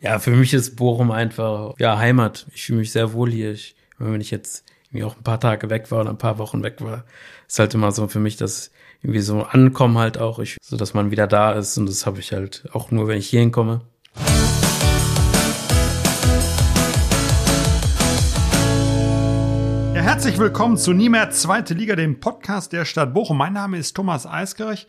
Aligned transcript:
Ja, 0.00 0.18
für 0.18 0.32
mich 0.32 0.52
ist 0.52 0.76
Bochum 0.76 1.10
einfach, 1.10 1.74
ja, 1.78 1.96
Heimat. 1.98 2.46
Ich 2.52 2.66
fühle 2.66 2.80
mich 2.80 2.92
sehr 2.92 3.12
wohl 3.12 3.30
hier. 3.30 3.52
Ich, 3.52 3.76
wenn 3.98 4.20
ich 4.20 4.30
jetzt 4.30 4.64
irgendwie 4.90 5.04
auch 5.04 5.16
ein 5.16 5.22
paar 5.22 5.40
Tage 5.40 5.70
weg 5.70 5.90
war 5.90 6.00
oder 6.00 6.10
ein 6.10 6.18
paar 6.18 6.38
Wochen 6.38 6.62
weg 6.62 6.80
war, 6.80 7.04
ist 7.46 7.58
halt 7.58 7.74
immer 7.74 7.92
so 7.92 8.06
für 8.08 8.20
mich 8.20 8.36
das 8.36 8.70
irgendwie 9.02 9.20
so 9.20 9.42
ankommen 9.42 9.98
halt 9.98 10.18
auch, 10.18 10.38
ich, 10.40 10.56
so 10.62 10.76
dass 10.76 10.94
man 10.94 11.10
wieder 11.10 11.26
da 11.26 11.52
ist 11.52 11.76
und 11.78 11.86
das 11.86 12.06
habe 12.06 12.20
ich 12.20 12.32
halt 12.32 12.68
auch 12.72 12.90
nur, 12.90 13.06
wenn 13.06 13.18
ich 13.18 13.28
hier 13.28 13.40
hinkomme. 13.40 13.82
Ja, 19.94 20.00
herzlich 20.00 20.38
willkommen 20.38 20.76
zu 20.76 20.92
Nie 20.92 21.08
mehr 21.08 21.30
Zweite 21.30 21.74
Liga, 21.74 21.96
dem 21.96 22.18
Podcast 22.18 22.72
der 22.72 22.84
Stadt 22.84 23.14
Bochum. 23.14 23.38
Mein 23.38 23.52
Name 23.52 23.78
ist 23.78 23.94
Thomas 23.94 24.26
Eiskirch 24.26 24.86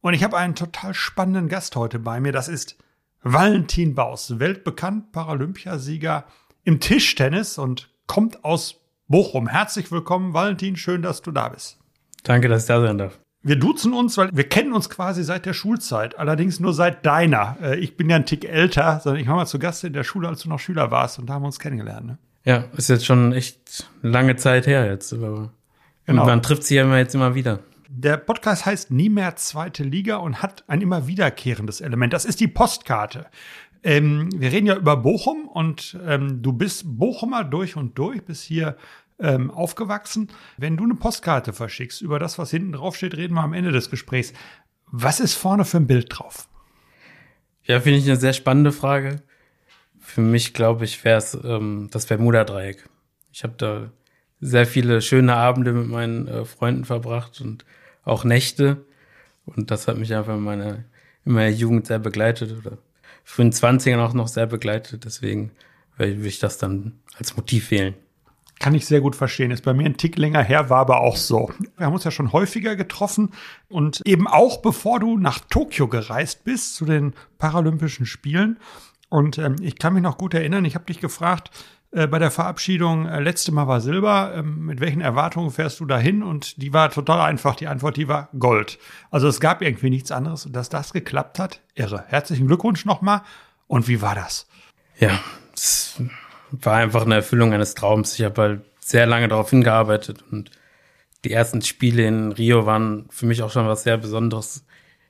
und 0.00 0.14
ich 0.14 0.24
habe 0.24 0.36
einen 0.36 0.54
total 0.54 0.92
spannenden 0.94 1.48
Gast 1.48 1.76
heute 1.76 1.98
bei 1.98 2.20
mir. 2.20 2.32
Das 2.32 2.48
ist 2.48 2.76
Valentin 3.22 3.94
Baus, 3.94 4.38
weltbekannt 4.38 5.12
Paralympiasieger 5.12 6.24
im 6.64 6.80
Tischtennis 6.80 7.58
und 7.58 7.90
kommt 8.06 8.44
aus 8.44 8.80
Bochum. 9.08 9.46
Herzlich 9.46 9.92
willkommen, 9.92 10.32
Valentin. 10.32 10.76
Schön, 10.76 11.02
dass 11.02 11.20
du 11.20 11.30
da 11.30 11.50
bist. 11.50 11.78
Danke, 12.22 12.48
dass 12.48 12.62
ich 12.62 12.68
da 12.68 12.80
sein 12.80 12.96
darf. 12.96 13.18
Wir 13.42 13.56
duzen 13.56 13.92
uns, 13.92 14.16
weil 14.16 14.30
wir 14.32 14.48
kennen 14.48 14.72
uns 14.72 14.88
quasi 14.88 15.22
seit 15.22 15.44
der 15.44 15.52
Schulzeit, 15.52 16.18
allerdings 16.18 16.60
nur 16.60 16.72
seit 16.72 17.04
deiner. 17.04 17.56
Äh, 17.62 17.78
ich 17.78 17.96
bin 17.96 18.08
ja 18.08 18.16
ein 18.16 18.26
Tick 18.26 18.46
älter, 18.46 19.00
sondern 19.02 19.20
ich 19.20 19.28
war 19.28 19.36
mal 19.36 19.46
zu 19.46 19.58
Gast 19.58 19.84
in 19.84 19.92
der 19.92 20.04
Schule, 20.04 20.28
als 20.28 20.42
du 20.42 20.48
noch 20.48 20.58
Schüler 20.58 20.90
warst 20.90 21.18
und 21.18 21.26
da 21.26 21.34
haben 21.34 21.42
wir 21.42 21.46
uns 21.46 21.58
kennengelernt. 21.58 22.06
Ne? 22.06 22.18
Ja, 22.44 22.64
ist 22.76 22.88
jetzt 22.88 23.04
schon 23.04 23.32
echt 23.32 23.86
lange 24.02 24.36
Zeit 24.36 24.66
her 24.66 24.86
jetzt. 24.86 25.12
Aber 25.12 25.50
genau. 26.06 26.24
Man 26.24 26.42
trifft 26.42 26.64
sich 26.64 26.76
ja 26.76 26.84
immer 26.84 26.98
jetzt 26.98 27.14
immer 27.14 27.34
wieder. 27.34 27.60
Der 27.92 28.18
Podcast 28.18 28.66
heißt 28.66 28.92
Nie 28.92 29.08
mehr 29.08 29.34
zweite 29.34 29.82
Liga 29.82 30.18
und 30.18 30.42
hat 30.42 30.62
ein 30.68 30.80
immer 30.80 31.08
wiederkehrendes 31.08 31.80
Element. 31.80 32.12
Das 32.12 32.24
ist 32.24 32.38
die 32.38 32.46
Postkarte. 32.46 33.26
Ähm, 33.82 34.28
wir 34.32 34.52
reden 34.52 34.68
ja 34.68 34.76
über 34.76 34.96
Bochum 34.96 35.48
und 35.48 35.98
ähm, 36.06 36.40
du 36.40 36.52
bist 36.52 36.84
Bochumer 36.86 37.42
durch 37.42 37.74
und 37.74 37.98
durch, 37.98 38.22
bist 38.22 38.44
hier 38.44 38.76
ähm, 39.18 39.50
aufgewachsen. 39.50 40.28
Wenn 40.56 40.76
du 40.76 40.84
eine 40.84 40.94
Postkarte 40.94 41.52
verschickst, 41.52 42.00
über 42.00 42.20
das, 42.20 42.38
was 42.38 42.52
hinten 42.52 42.70
drauf 42.70 42.94
steht, 42.94 43.16
reden 43.16 43.34
wir 43.34 43.42
am 43.42 43.54
Ende 43.54 43.72
des 43.72 43.90
Gesprächs. 43.90 44.34
Was 44.86 45.18
ist 45.18 45.34
vorne 45.34 45.64
für 45.64 45.78
ein 45.78 45.88
Bild 45.88 46.06
drauf? 46.10 46.48
Ja, 47.64 47.80
finde 47.80 47.98
ich 47.98 48.06
eine 48.06 48.16
sehr 48.16 48.34
spannende 48.34 48.70
Frage. 48.70 49.20
Für 49.98 50.20
mich, 50.20 50.54
glaube 50.54 50.84
ich, 50.84 51.04
wäre 51.04 51.18
es 51.18 51.36
ähm, 51.42 51.88
das 51.90 52.06
Bermuda-Dreieck. 52.06 52.88
Ich 53.32 53.42
habe 53.42 53.54
da 53.56 53.90
sehr 54.38 54.66
viele 54.68 55.02
schöne 55.02 55.34
Abende 55.34 55.72
mit 55.72 55.88
meinen 55.88 56.28
äh, 56.28 56.44
Freunden 56.44 56.84
verbracht 56.84 57.40
und 57.40 57.64
auch 58.04 58.24
Nächte. 58.24 58.84
Und 59.46 59.70
das 59.70 59.88
hat 59.88 59.98
mich 59.98 60.14
einfach 60.14 60.34
in 60.34 60.42
meiner, 60.42 60.84
in 61.24 61.32
meiner 61.32 61.50
Jugend 61.50 61.86
sehr 61.86 61.98
begleitet 61.98 62.56
oder 62.58 62.78
frühen 63.24 63.52
20ern 63.52 64.04
auch 64.04 64.14
noch 64.14 64.28
sehr 64.28 64.46
begleitet. 64.46 65.04
Deswegen 65.04 65.52
würde 65.96 66.26
ich 66.26 66.38
das 66.38 66.58
dann 66.58 67.00
als 67.16 67.36
Motiv 67.36 67.70
wählen. 67.70 67.94
Kann 68.58 68.74
ich 68.74 68.86
sehr 68.86 69.00
gut 69.00 69.16
verstehen. 69.16 69.50
Ist 69.50 69.64
bei 69.64 69.72
mir 69.72 69.86
ein 69.86 69.96
Tick 69.96 70.18
länger 70.18 70.42
her, 70.42 70.68
war 70.68 70.80
aber 70.80 71.00
auch 71.00 71.16
so. 71.16 71.50
Wir 71.78 71.86
haben 71.86 71.94
uns 71.94 72.04
ja 72.04 72.10
schon 72.10 72.32
häufiger 72.32 72.76
getroffen 72.76 73.30
und 73.68 74.02
eben 74.04 74.28
auch 74.28 74.58
bevor 74.58 75.00
du 75.00 75.16
nach 75.16 75.40
Tokio 75.40 75.88
gereist 75.88 76.44
bist 76.44 76.74
zu 76.74 76.84
den 76.84 77.14
Paralympischen 77.38 78.04
Spielen. 78.04 78.58
Und 79.08 79.38
ähm, 79.38 79.56
ich 79.60 79.78
kann 79.78 79.94
mich 79.94 80.02
noch 80.02 80.18
gut 80.18 80.34
erinnern, 80.34 80.64
ich 80.64 80.74
habe 80.74 80.84
dich 80.84 81.00
gefragt 81.00 81.50
äh, 81.92 82.06
bei 82.06 82.18
der 82.18 82.30
Verabschiedung, 82.30 83.06
äh, 83.06 83.20
letzte 83.20 83.52
Mal 83.52 83.66
war 83.66 83.80
Silber, 83.80 84.32
ähm, 84.36 84.66
mit 84.66 84.80
welchen 84.80 85.00
Erwartungen 85.00 85.50
fährst 85.50 85.80
du 85.80 85.86
dahin? 85.86 86.22
Und 86.22 86.62
die 86.62 86.72
war 86.72 86.90
total 86.90 87.20
einfach, 87.20 87.56
die 87.56 87.66
Antwort, 87.66 87.96
die 87.96 88.06
war 88.06 88.28
Gold. 88.38 88.78
Also 89.10 89.26
es 89.26 89.40
gab 89.40 89.60
irgendwie 89.60 89.90
nichts 89.90 90.12
anderes 90.12 90.46
und 90.46 90.54
dass 90.54 90.68
das 90.68 90.92
geklappt 90.92 91.38
hat, 91.38 91.60
irre. 91.74 92.04
Herzlichen 92.06 92.46
Glückwunsch 92.46 92.84
nochmal. 92.84 93.22
Und 93.66 93.88
wie 93.88 94.02
war 94.02 94.14
das? 94.14 94.46
Ja, 94.98 95.18
es 95.54 96.00
war 96.50 96.76
einfach 96.76 97.04
eine 97.04 97.16
Erfüllung 97.16 97.52
eines 97.52 97.74
Traums. 97.74 98.18
Ich 98.18 98.24
habe 98.24 98.42
halt 98.42 98.60
sehr 98.78 99.06
lange 99.06 99.28
darauf 99.28 99.50
hingearbeitet 99.50 100.24
und 100.30 100.50
die 101.24 101.32
ersten 101.32 101.60
Spiele 101.62 102.06
in 102.06 102.32
Rio 102.32 102.66
waren 102.66 103.06
für 103.10 103.26
mich 103.26 103.42
auch 103.42 103.50
schon 103.50 103.66
was 103.66 103.82
sehr 103.82 103.98
Besonderes. 103.98 104.64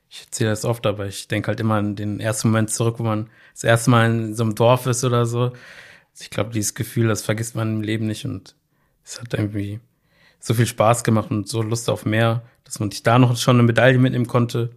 Ich 0.09 0.25
erzähle 0.25 0.49
das 0.49 0.65
oft, 0.65 0.85
aber 0.85 1.05
ich 1.05 1.27
denke 1.27 1.47
halt 1.47 1.59
immer 1.59 1.75
an 1.75 1.95
den 1.95 2.19
ersten 2.19 2.49
Moment 2.49 2.69
zurück, 2.69 2.95
wo 2.97 3.03
man 3.03 3.29
das 3.53 3.63
erste 3.63 3.91
Mal 3.91 4.09
in 4.09 4.35
so 4.35 4.43
einem 4.43 4.55
Dorf 4.55 4.87
ist 4.87 5.03
oder 5.03 5.25
so. 5.25 5.53
Ich 6.19 6.29
glaube, 6.29 6.51
dieses 6.51 6.73
Gefühl, 6.75 7.07
das 7.07 7.23
vergisst 7.23 7.55
man 7.55 7.77
im 7.77 7.81
Leben 7.81 8.07
nicht 8.07 8.25
und 8.25 8.55
es 9.03 9.19
hat 9.19 9.33
irgendwie 9.33 9.79
so 10.39 10.53
viel 10.53 10.67
Spaß 10.67 11.03
gemacht 11.03 11.31
und 11.31 11.47
so 11.47 11.61
Lust 11.61 11.89
auf 11.89 12.05
mehr, 12.05 12.43
dass 12.63 12.79
man 12.79 12.91
sich 12.91 13.03
da 13.03 13.17
noch 13.17 13.35
schon 13.37 13.57
eine 13.57 13.63
Medaille 13.63 13.97
mitnehmen 13.97 14.27
konnte. 14.27 14.71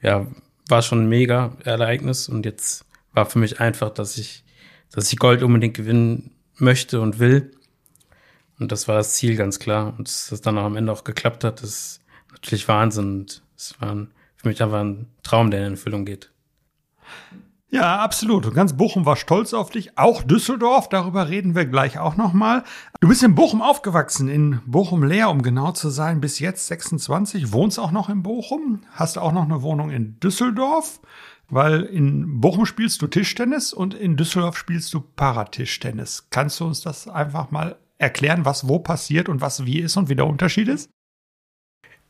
Ja, 0.00 0.26
war 0.68 0.82
schon 0.82 1.04
ein 1.04 1.08
mega 1.08 1.56
Ereignis 1.64 2.28
und 2.28 2.46
jetzt 2.46 2.84
war 3.12 3.26
für 3.26 3.38
mich 3.38 3.60
einfach, 3.60 3.90
dass 3.90 4.16
ich 4.16 4.44
dass 4.90 5.12
ich 5.12 5.18
Gold 5.18 5.42
unbedingt 5.42 5.76
gewinnen 5.76 6.32
möchte 6.56 7.00
und 7.00 7.18
will. 7.18 7.52
Und 8.58 8.72
das 8.72 8.88
war 8.88 8.96
das 8.96 9.14
Ziel 9.14 9.36
ganz 9.36 9.58
klar. 9.58 9.94
Und 9.96 10.08
dass 10.08 10.28
das 10.28 10.40
dann 10.40 10.58
auch 10.58 10.64
am 10.64 10.76
Ende 10.76 10.92
auch 10.92 11.04
geklappt 11.04 11.44
hat, 11.44 11.62
ist 11.62 12.00
natürlich 12.32 12.68
Wahnsinn. 12.68 13.20
Und 13.20 13.42
es 13.56 13.80
war 13.80 14.06
für 14.36 14.48
mich 14.48 14.62
einfach 14.62 14.80
ein 14.80 15.06
Traum, 15.22 15.50
der 15.50 15.66
in 15.66 15.74
Erfüllung 15.74 16.04
geht. 16.04 16.30
Ja, 17.72 18.00
absolut. 18.00 18.46
Und 18.46 18.54
ganz 18.54 18.76
Bochum 18.76 19.06
war 19.06 19.14
stolz 19.14 19.54
auf 19.54 19.70
dich. 19.70 19.96
Auch 19.96 20.22
Düsseldorf, 20.22 20.88
darüber 20.88 21.28
reden 21.28 21.54
wir 21.54 21.66
gleich 21.66 21.98
auch 21.98 22.16
nochmal. 22.16 22.64
Du 23.00 23.08
bist 23.08 23.22
in 23.22 23.36
Bochum 23.36 23.62
aufgewachsen, 23.62 24.28
in 24.28 24.60
Bochum-Leer, 24.66 25.30
um 25.30 25.42
genau 25.42 25.70
zu 25.70 25.88
sein, 25.88 26.20
bis 26.20 26.40
jetzt 26.40 26.66
26. 26.66 27.52
Wohnst 27.52 27.78
auch 27.78 27.92
noch 27.92 28.08
in 28.08 28.24
Bochum, 28.24 28.80
hast 28.90 29.18
auch 29.18 29.32
noch 29.32 29.44
eine 29.44 29.62
Wohnung 29.62 29.90
in 29.90 30.18
Düsseldorf 30.18 31.00
weil 31.50 31.82
in 31.82 32.40
Bochum 32.40 32.64
spielst 32.64 33.02
du 33.02 33.08
Tischtennis 33.08 33.72
und 33.72 33.94
in 33.94 34.16
Düsseldorf 34.16 34.56
spielst 34.56 34.94
du 34.94 35.00
Paratischtennis. 35.00 36.28
Kannst 36.30 36.60
du 36.60 36.64
uns 36.64 36.80
das 36.80 37.08
einfach 37.08 37.50
mal 37.50 37.76
erklären, 37.98 38.44
was 38.44 38.68
wo 38.68 38.78
passiert 38.78 39.28
und 39.28 39.40
was 39.40 39.66
wie 39.66 39.80
ist 39.80 39.96
und 39.96 40.08
wie 40.08 40.16
der 40.16 40.26
Unterschied 40.26 40.68
ist? 40.68 40.88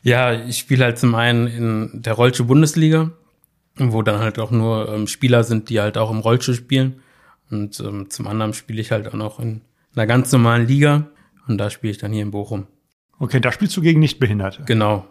Ja, 0.03 0.33
ich 0.33 0.59
spiele 0.59 0.85
halt 0.85 0.99
zum 0.99 1.15
einen 1.15 1.47
in 1.47 2.03
der 2.03 2.15
Rollstuhl-Bundesliga, 2.15 3.13
wo 3.77 4.03
dann 4.03 4.21
halt 4.21 4.39
auch 4.39 4.51
nur 4.51 4.89
ähm, 4.89 5.07
Spieler 5.07 5.45
sind, 5.45 5.71
die 5.71 5.81
halt 5.81 5.97
auch 5.99 6.11
im 6.11 6.19
Rollstuhl 6.19 6.55
spielen. 6.55 7.03
Und 7.51 7.81
ähm, 7.81 8.11
zum 8.11 8.27
anderen 8.27 8.55
spiele 8.55 8.81
ich 8.81 8.93
halt 8.93 9.09
auch 9.09 9.15
noch 9.15 9.41
in 9.41 9.63
einer 9.95 10.07
ganz 10.07 10.31
normalen 10.33 10.67
Liga 10.67 11.09
und 11.49 11.59
da 11.59 11.71
spiele 11.71 11.91
ich 11.91 11.99
dann 11.99 12.13
hier 12.13 12.23
in 12.23 12.31
Bochum. 12.31 12.67
Okay, 13.19 13.41
da 13.41 13.53
spielst 13.53 13.77
du 13.77 13.83
gegen 13.83 14.01
Nichtbehinderte. 14.01 14.63
Genau. 14.67 15.07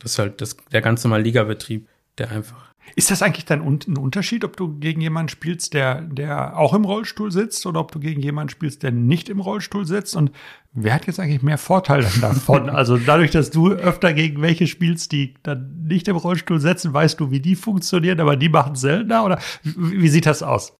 Das 0.00 0.12
ist 0.12 0.18
halt 0.18 0.40
das, 0.40 0.56
der 0.72 0.80
ganz 0.80 1.04
normale 1.04 1.22
Ligabetrieb, 1.22 1.88
der 2.18 2.30
einfach 2.30 2.66
ist 2.94 3.10
das 3.10 3.22
eigentlich 3.22 3.44
dann 3.44 3.60
ein 3.60 3.96
Unterschied, 3.96 4.44
ob 4.44 4.56
du 4.56 4.78
gegen 4.78 5.00
jemanden 5.00 5.28
spielst, 5.28 5.74
der, 5.74 6.02
der 6.02 6.56
auch 6.56 6.72
im 6.72 6.84
Rollstuhl 6.84 7.32
sitzt 7.32 7.66
oder 7.66 7.80
ob 7.80 7.90
du 7.90 7.98
gegen 7.98 8.20
jemanden 8.20 8.50
spielst, 8.50 8.82
der 8.82 8.92
nicht 8.92 9.28
im 9.28 9.40
Rollstuhl 9.40 9.84
sitzt? 9.84 10.14
Und 10.14 10.30
wer 10.72 10.94
hat 10.94 11.06
jetzt 11.06 11.18
eigentlich 11.18 11.42
mehr 11.42 11.58
Vorteile 11.58 12.06
davon? 12.20 12.70
also 12.70 12.96
dadurch, 12.96 13.32
dass 13.32 13.50
du 13.50 13.70
öfter 13.70 14.14
gegen 14.14 14.40
welche 14.40 14.66
spielst, 14.66 15.12
die 15.12 15.34
dann 15.42 15.84
nicht 15.86 16.06
im 16.08 16.16
Rollstuhl 16.16 16.60
sitzen, 16.60 16.94
weißt 16.94 17.18
du, 17.18 17.30
wie 17.30 17.40
die 17.40 17.56
funktionieren, 17.56 18.20
aber 18.20 18.36
die 18.36 18.48
machen 18.48 18.76
seltener? 18.76 19.24
Oder 19.24 19.40
wie 19.62 20.08
sieht 20.08 20.26
das 20.26 20.42
aus? 20.42 20.76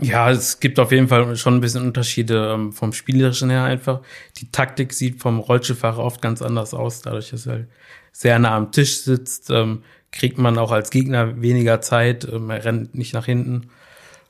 Ja, 0.00 0.30
es 0.30 0.58
gibt 0.58 0.80
auf 0.80 0.90
jeden 0.90 1.06
Fall 1.06 1.36
schon 1.36 1.54
ein 1.54 1.60
bisschen 1.60 1.84
Unterschiede 1.84 2.54
ähm, 2.54 2.72
vom 2.72 2.92
Spielerischen 2.92 3.50
her 3.50 3.64
einfach. 3.64 4.00
Die 4.38 4.50
Taktik 4.50 4.92
sieht 4.94 5.20
vom 5.20 5.38
Rollstuhlfahrer 5.38 6.02
oft 6.02 6.22
ganz 6.22 6.42
anders 6.42 6.72
aus, 6.74 7.02
dadurch, 7.02 7.30
dass 7.30 7.46
er 7.46 7.66
sehr 8.10 8.38
nah 8.38 8.56
am 8.56 8.72
Tisch 8.72 9.02
sitzt, 9.02 9.50
ähm, 9.50 9.82
kriegt 10.12 10.38
man 10.38 10.58
auch 10.58 10.70
als 10.70 10.90
Gegner 10.90 11.40
weniger 11.40 11.80
Zeit, 11.80 12.28
ähm, 12.30 12.50
er 12.50 12.64
rennt 12.64 12.94
nicht 12.94 13.14
nach 13.14 13.26
hinten. 13.26 13.70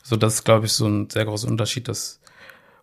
So, 0.02 0.16
das 0.16 0.34
ist, 0.34 0.44
glaube 0.44 0.66
ich, 0.66 0.72
so 0.72 0.86
ein 0.86 1.10
sehr 1.10 1.24
großer 1.24 1.48
Unterschied, 1.48 1.88
dass, 1.88 2.20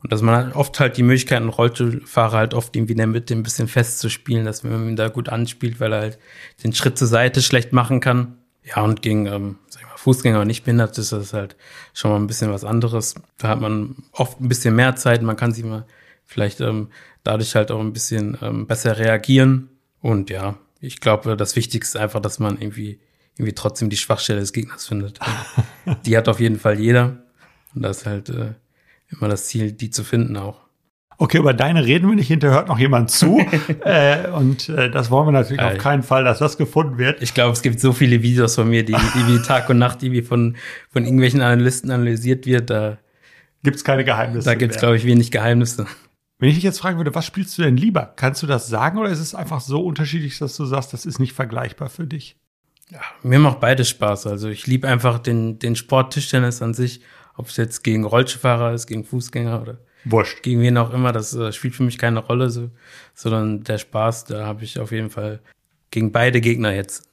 und 0.04 0.12
dass 0.12 0.22
man 0.22 0.36
halt 0.36 0.56
oft 0.56 0.80
halt 0.80 0.98
die 0.98 1.04
Möglichkeit, 1.04 1.38
einen 1.38 1.50
Rollstuhlfahrer 1.50 2.38
halt 2.38 2.54
oft 2.54 2.76
irgendwie 2.76 2.94
in 2.94 3.00
der 3.00 3.08
Mitte 3.08 3.34
ein 3.34 3.44
bisschen 3.44 3.68
festzuspielen, 3.68 4.46
dass 4.46 4.64
man 4.64 4.88
ihn 4.88 4.96
da 4.96 5.10
gut 5.10 5.30
anspielt, 5.30 5.80
weil 5.80 5.94
er 5.94 6.02
halt 6.02 6.20
den 6.64 6.74
Schritt 6.74 6.98
zur 6.98 7.08
Seite 7.08 7.42
schlecht 7.42 7.74
machen 7.74 8.00
kann. 8.00 8.38
Ja, 8.64 8.84
und 8.84 9.02
gegen, 9.02 9.26
ähm, 9.26 9.58
sag 9.70 9.82
ich 9.82 9.88
mal, 9.88 9.98
Fußgänger 9.98 10.42
und 10.42 10.48
nicht 10.48 10.64
behindert 10.64 10.98
ist 10.98 11.12
das 11.12 11.34
halt 11.34 11.56
schon 11.94 12.12
mal 12.12 12.18
ein 12.18 12.28
bisschen 12.28 12.52
was 12.52 12.64
anderes. 12.64 13.16
Da 13.38 13.48
hat 13.48 13.62
man 13.62 13.96
oft 14.12 14.40
ein 14.40 14.50
bisschen 14.50 14.76
mehr 14.76 14.96
Zeit, 14.96 15.22
man 15.22 15.36
kann 15.36 15.54
sich 15.54 15.64
mal 15.64 15.86
vielleicht 16.26 16.62
ähm, 16.62 16.90
dadurch 17.24 17.56
halt 17.56 17.72
auch 17.72 17.80
ein 17.80 17.94
bisschen 17.94 18.38
ähm, 18.42 18.68
besser 18.68 18.98
reagieren. 18.98 19.70
Und 20.02 20.30
ja, 20.30 20.56
ich 20.80 21.00
glaube, 21.00 21.36
das 21.36 21.56
Wichtigste 21.56 21.98
ist 21.98 22.02
einfach, 22.02 22.22
dass 22.22 22.40
man 22.40 22.60
irgendwie, 22.60 23.00
irgendwie 23.38 23.54
trotzdem 23.54 23.90
die 23.90 23.98
Schwachstelle 23.98 24.40
des 24.40 24.54
Gegners 24.54 24.88
findet. 24.88 25.20
die 26.06 26.18
hat 26.18 26.28
auf 26.28 26.40
jeden 26.40 26.60
Fall 26.60 26.80
jeder. 26.80 27.24
Und 27.76 27.84
das 27.84 28.00
ist 28.00 28.06
halt 28.06 28.30
äh, 28.30 28.54
immer 29.10 29.28
das 29.28 29.46
Ziel, 29.46 29.72
die 29.72 29.90
zu 29.90 30.04
finden 30.04 30.38
auch. 30.38 30.70
Okay, 31.22 31.38
über 31.38 31.54
deine 31.54 31.84
reden 31.84 32.08
wir 32.08 32.16
nicht, 32.16 32.30
hinterher 32.30 32.56
hört 32.56 32.70
noch 32.70 32.80
jemand 32.80 33.12
zu. 33.12 33.40
äh, 33.84 34.30
und 34.30 34.70
äh, 34.70 34.90
das 34.90 35.12
wollen 35.12 35.28
wir 35.28 35.32
natürlich 35.34 35.62
auf 35.62 35.78
keinen 35.78 36.02
Fall, 36.02 36.24
dass 36.24 36.40
das 36.40 36.58
gefunden 36.58 36.98
wird. 36.98 37.22
Ich 37.22 37.34
glaube, 37.34 37.52
es 37.52 37.62
gibt 37.62 37.82
so 37.82 37.92
viele 37.92 38.24
Videos 38.24 38.56
von 38.56 38.70
mir, 38.70 38.86
die, 38.86 38.94
die 38.94 39.28
wie 39.28 39.42
Tag 39.46 39.70
und 39.70 39.80
Nacht, 39.80 40.02
die 40.02 40.14
wie 40.14 40.22
von, 40.22 40.56
von 40.94 41.04
irgendwelchen 41.04 41.42
Analysten 41.42 41.92
analysiert 41.92 42.46
wird. 42.46 42.70
Da 42.70 43.00
gibt's 43.64 43.84
keine 43.84 44.06
Geheimnisse. 44.06 44.46
Da 44.46 44.56
gibt's, 44.56 44.78
glaube 44.78 44.96
ich, 44.96 45.06
wenig 45.06 45.30
Geheimnisse. 45.30 45.88
Wenn 46.40 46.50
ich 46.50 46.56
dich 46.56 46.64
jetzt 46.64 46.80
fragen 46.80 46.98
würde, 46.98 47.14
was 47.14 47.26
spielst 47.26 47.58
du 47.58 47.62
denn 47.62 47.76
lieber? 47.76 48.14
Kannst 48.16 48.42
du 48.42 48.48
das 48.48 48.68
sagen 48.68 48.98
oder 48.98 49.10
ist 49.10 49.20
es 49.20 49.36
einfach 49.36 49.60
so 49.60 49.84
unterschiedlich, 49.86 50.40
dass 50.40 50.56
du 50.56 50.66
sagst, 50.66 50.94
das 50.94 51.06
ist 51.06 51.20
nicht 51.20 51.34
vergleichbar 51.34 51.90
für 51.90 52.08
dich? 52.08 52.38
Ja, 52.90 53.02
mir 53.24 53.40
macht 53.40 53.60
beides 53.60 53.90
Spaß. 53.90 54.26
Also 54.28 54.48
ich 54.48 54.66
liebe 54.66 54.88
einfach 54.88 55.20
den, 55.20 55.60
den 55.60 55.76
Sport 55.76 56.14
Tischtennis 56.14 56.62
an 56.62 56.74
sich, 56.74 57.02
ob 57.36 57.48
es 57.48 57.58
jetzt 57.58 57.84
gegen 57.84 58.06
Rollstuhlfahrer 58.06 58.74
ist, 58.74 58.88
gegen 58.88 59.04
Fußgänger 59.04 59.62
oder 59.62 59.80
Wurscht. 60.06 60.42
gegen 60.42 60.62
wen 60.62 60.78
auch 60.78 60.94
immer. 60.94 61.12
Das 61.12 61.34
äh, 61.36 61.52
spielt 61.52 61.76
für 61.76 61.84
mich 61.84 61.98
keine 61.98 62.20
Rolle, 62.20 62.50
so, 62.50 62.72
sondern 63.14 63.64
der 63.66 63.78
Spaß, 63.78 64.26
da 64.26 64.46
habe 64.46 64.64
ich 64.64 64.80
auf 64.80 64.94
jeden 64.94 65.10
Fall 65.10 65.42
gegen 65.92 66.14
beide 66.14 66.40
Gegner 66.40 66.74
jetzt. 66.74 67.09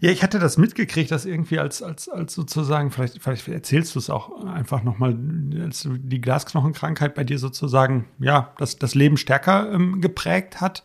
Ja, 0.00 0.10
ich 0.10 0.22
hatte 0.22 0.38
das 0.38 0.58
mitgekriegt, 0.58 1.10
dass 1.10 1.24
irgendwie 1.24 1.58
als, 1.58 1.82
als, 1.82 2.08
als 2.08 2.32
sozusagen, 2.32 2.92
vielleicht, 2.92 3.20
vielleicht 3.20 3.48
erzählst 3.48 3.96
du 3.96 3.98
es 3.98 4.10
auch 4.10 4.44
einfach 4.44 4.84
nochmal, 4.84 5.18
als 5.60 5.88
die 5.90 6.20
Glasknochenkrankheit 6.20 7.16
bei 7.16 7.24
dir 7.24 7.38
sozusagen, 7.38 8.06
ja, 8.20 8.52
das, 8.58 8.76
das 8.78 8.94
Leben 8.94 9.16
stärker 9.16 9.72
ähm, 9.72 10.00
geprägt 10.00 10.60
hat, 10.60 10.84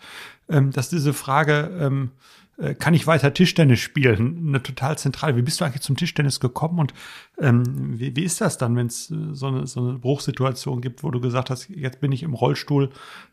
ähm, 0.50 0.72
dass 0.72 0.90
diese 0.90 1.14
Frage, 1.14 1.70
ähm, 1.80 2.12
äh, 2.58 2.76
kann 2.76 2.94
ich 2.94 3.08
weiter 3.08 3.34
Tischtennis 3.34 3.80
spielen? 3.80 4.48
Eine 4.48 4.62
total 4.62 4.98
zentrale. 4.98 5.36
Wie 5.36 5.42
bist 5.42 5.60
du 5.60 5.66
eigentlich 5.66 5.82
zum 5.82 5.98
Tischtennis 5.98 6.40
gekommen 6.40 6.80
und 6.80 6.94
ähm, 7.40 8.00
wie, 8.00 8.16
wie 8.16 8.24
ist 8.24 8.42
das 8.42 8.58
dann, 8.58 8.76
wenn 8.76 8.88
es 8.88 9.10
äh, 9.12 9.16
so, 9.34 9.48
eine, 9.48 9.68
so 9.68 9.80
eine 9.80 10.00
Bruchsituation 10.00 10.82
gibt, 10.82 11.04
wo 11.04 11.12
du 11.12 11.20
gesagt 11.20 11.50
hast, 11.50 11.70
jetzt 11.70 12.00
bin 12.00 12.12
ich 12.12 12.24
im 12.24 12.34
Rollstuhl 12.34 12.90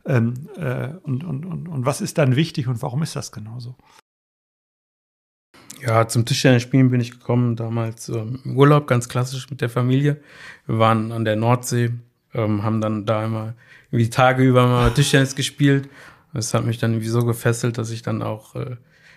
ähm, 0.06 0.34
äh, 0.56 0.88
und, 1.02 1.24
und, 1.24 1.44
und, 1.44 1.68
und 1.68 1.86
was 1.86 2.00
ist 2.00 2.18
dann 2.18 2.36
wichtig 2.36 2.66
und 2.66 2.82
warum 2.82 3.02
ist 3.02 3.16
das 3.16 3.32
genauso? 3.32 3.76
Ja, 5.82 6.06
zum 6.06 6.26
Tischtennis 6.26 6.62
spielen 6.62 6.90
bin 6.90 7.00
ich 7.00 7.10
gekommen, 7.10 7.56
damals 7.56 8.08
ähm, 8.10 8.40
im 8.44 8.56
Urlaub, 8.56 8.86
ganz 8.86 9.08
klassisch 9.08 9.48
mit 9.50 9.60
der 9.60 9.70
Familie. 9.70 10.20
Wir 10.66 10.78
waren 10.78 11.10
an 11.10 11.24
der 11.24 11.36
Nordsee, 11.36 11.92
ähm, 12.34 12.62
haben 12.62 12.80
dann 12.80 13.06
da 13.06 13.24
immer 13.24 13.54
irgendwie 13.90 14.10
Tage 14.10 14.42
über 14.42 14.66
mal 14.66 14.90
Tischtennis 14.92 15.34
gespielt. 15.34 15.88
Das 16.34 16.52
hat 16.54 16.64
mich 16.64 16.78
dann 16.78 16.92
irgendwie 16.92 17.08
so 17.08 17.24
gefesselt, 17.24 17.78
dass 17.78 17.90
ich 17.90 18.02
dann 18.02 18.22
auch 18.22 18.54
äh, 18.56 18.76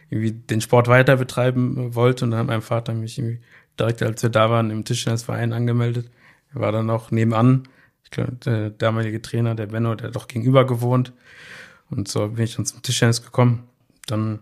irgendwie 0.10 0.31
den 0.31 0.62
Sport 0.62 0.88
weiter 0.88 1.18
betreiben 1.18 1.95
wollte. 1.95 2.25
Und 2.25 2.31
dann 2.31 2.42
hat 2.42 2.48
mein 2.48 2.62
Vater 2.62 2.94
mich 2.94 3.18
irgendwie 3.18 3.42
direkt, 3.80 4.01
als 4.01 4.24
wir 4.24 4.30
da 4.30 4.50
waren, 4.50 4.71
im 4.71 4.86
Tischtennisverein 4.86 5.54
angemeldet. 5.54 6.10
Er 6.54 6.62
war 6.62 6.71
dann 6.71 6.89
auch 6.89 7.12
nebenan. 7.12 7.68
Ich 8.04 8.12
glaube, 8.12 8.33
der 8.33 8.69
damalige 8.69 9.21
Trainer, 9.21 9.54
der 9.56 9.68
Benno, 9.68 9.95
der 9.95 10.12
doch 10.12 10.27
gegenüber 10.27 10.65
gewohnt. 10.65 11.13
Und 11.89 12.07
so 12.07 12.27
bin 12.30 12.45
ich 12.45 12.56
dann 12.56 12.65
zum 12.65 12.81
Tischtennis 12.81 13.21
gekommen. 13.21 13.68
Dann 14.07 14.39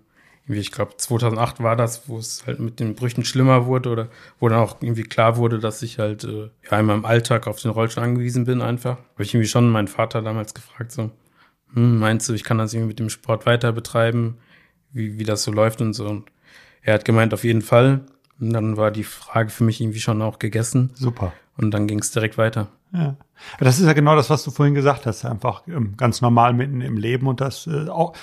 ich 0.48 0.72
glaube, 0.72 0.98
2008 0.98 1.62
war 1.62 1.76
das, 1.76 2.10
wo 2.10 2.18
es 2.18 2.46
halt 2.46 2.60
mit 2.60 2.80
den 2.80 2.96
Brüchen 2.96 3.24
schlimmer 3.24 3.66
wurde 3.66 3.90
oder 3.90 4.08
wo 4.40 4.50
dann 4.50 4.60
auch 4.60 4.78
irgendwie 4.82 5.04
klar 5.04 5.38
wurde, 5.38 5.60
dass 5.60 5.82
ich 5.82 6.00
halt 6.00 6.24
äh, 6.24 6.50
ja 6.70 6.80
in 6.80 6.86
meinem 6.86 7.06
Alltag 7.06 7.48
auf 7.48 7.62
den 7.62 7.72
Rollstuhl 7.72 8.04
angewiesen 8.04 8.46
bin 8.46 8.62
einfach. 8.62 8.98
Habe 9.14 9.24
ich 9.24 9.34
irgendwie 9.34 9.50
schon 9.50 9.70
meinen 9.70 9.88
Vater 9.88 10.22
damals 10.22 10.54
gefragt, 10.54 10.92
so, 10.92 11.12
hm, 11.74 12.00
meinst 12.00 12.28
du, 12.28 12.34
ich 12.34 12.44
kann 12.44 12.58
das 12.58 12.74
irgendwie 12.74 12.90
mit 12.90 13.00
dem 13.00 13.10
Sport 13.10 13.46
weiter 13.46 13.72
betreiben, 13.72 14.38
wie, 14.92 15.20
wie 15.20 15.24
das 15.24 15.44
so 15.44 15.52
läuft 15.52 15.82
und 15.82 15.94
so. 15.94 16.08
Und 16.08 16.30
er 16.82 16.96
hat 16.96 17.06
gemeint, 17.06 17.34
auf 17.34 17.44
jeden 17.44 17.62
Fall. 17.62 18.02
Und 18.40 18.52
dann 18.54 18.76
war 18.78 18.92
die 18.92 19.04
Frage 19.04 19.50
für 19.50 19.64
mich 19.64 19.80
irgendwie 19.80 20.00
schon 20.00 20.22
auch 20.22 20.40
gegessen. 20.40 20.92
Super. 20.96 21.34
Und 21.58 21.72
dann 21.72 21.88
ging 21.88 22.00
es 22.00 22.12
direkt 22.12 22.38
weiter. 22.38 22.70
Ja. 22.94 23.16
Das 23.60 23.80
ist 23.80 23.86
ja 23.86 23.94
genau 23.94 24.16
das, 24.16 24.30
was 24.30 24.44
du 24.44 24.52
vorhin 24.52 24.76
gesagt 24.76 25.06
hast, 25.06 25.24
einfach 25.26 25.66
ähm, 25.68 25.96
ganz 25.96 26.22
normal 26.22 26.54
mitten 26.54 26.82
im 26.82 26.98
Leben 26.98 27.28
und 27.28 27.40
das 27.40 27.68
äh, 27.68 27.88
auch 27.88 28.14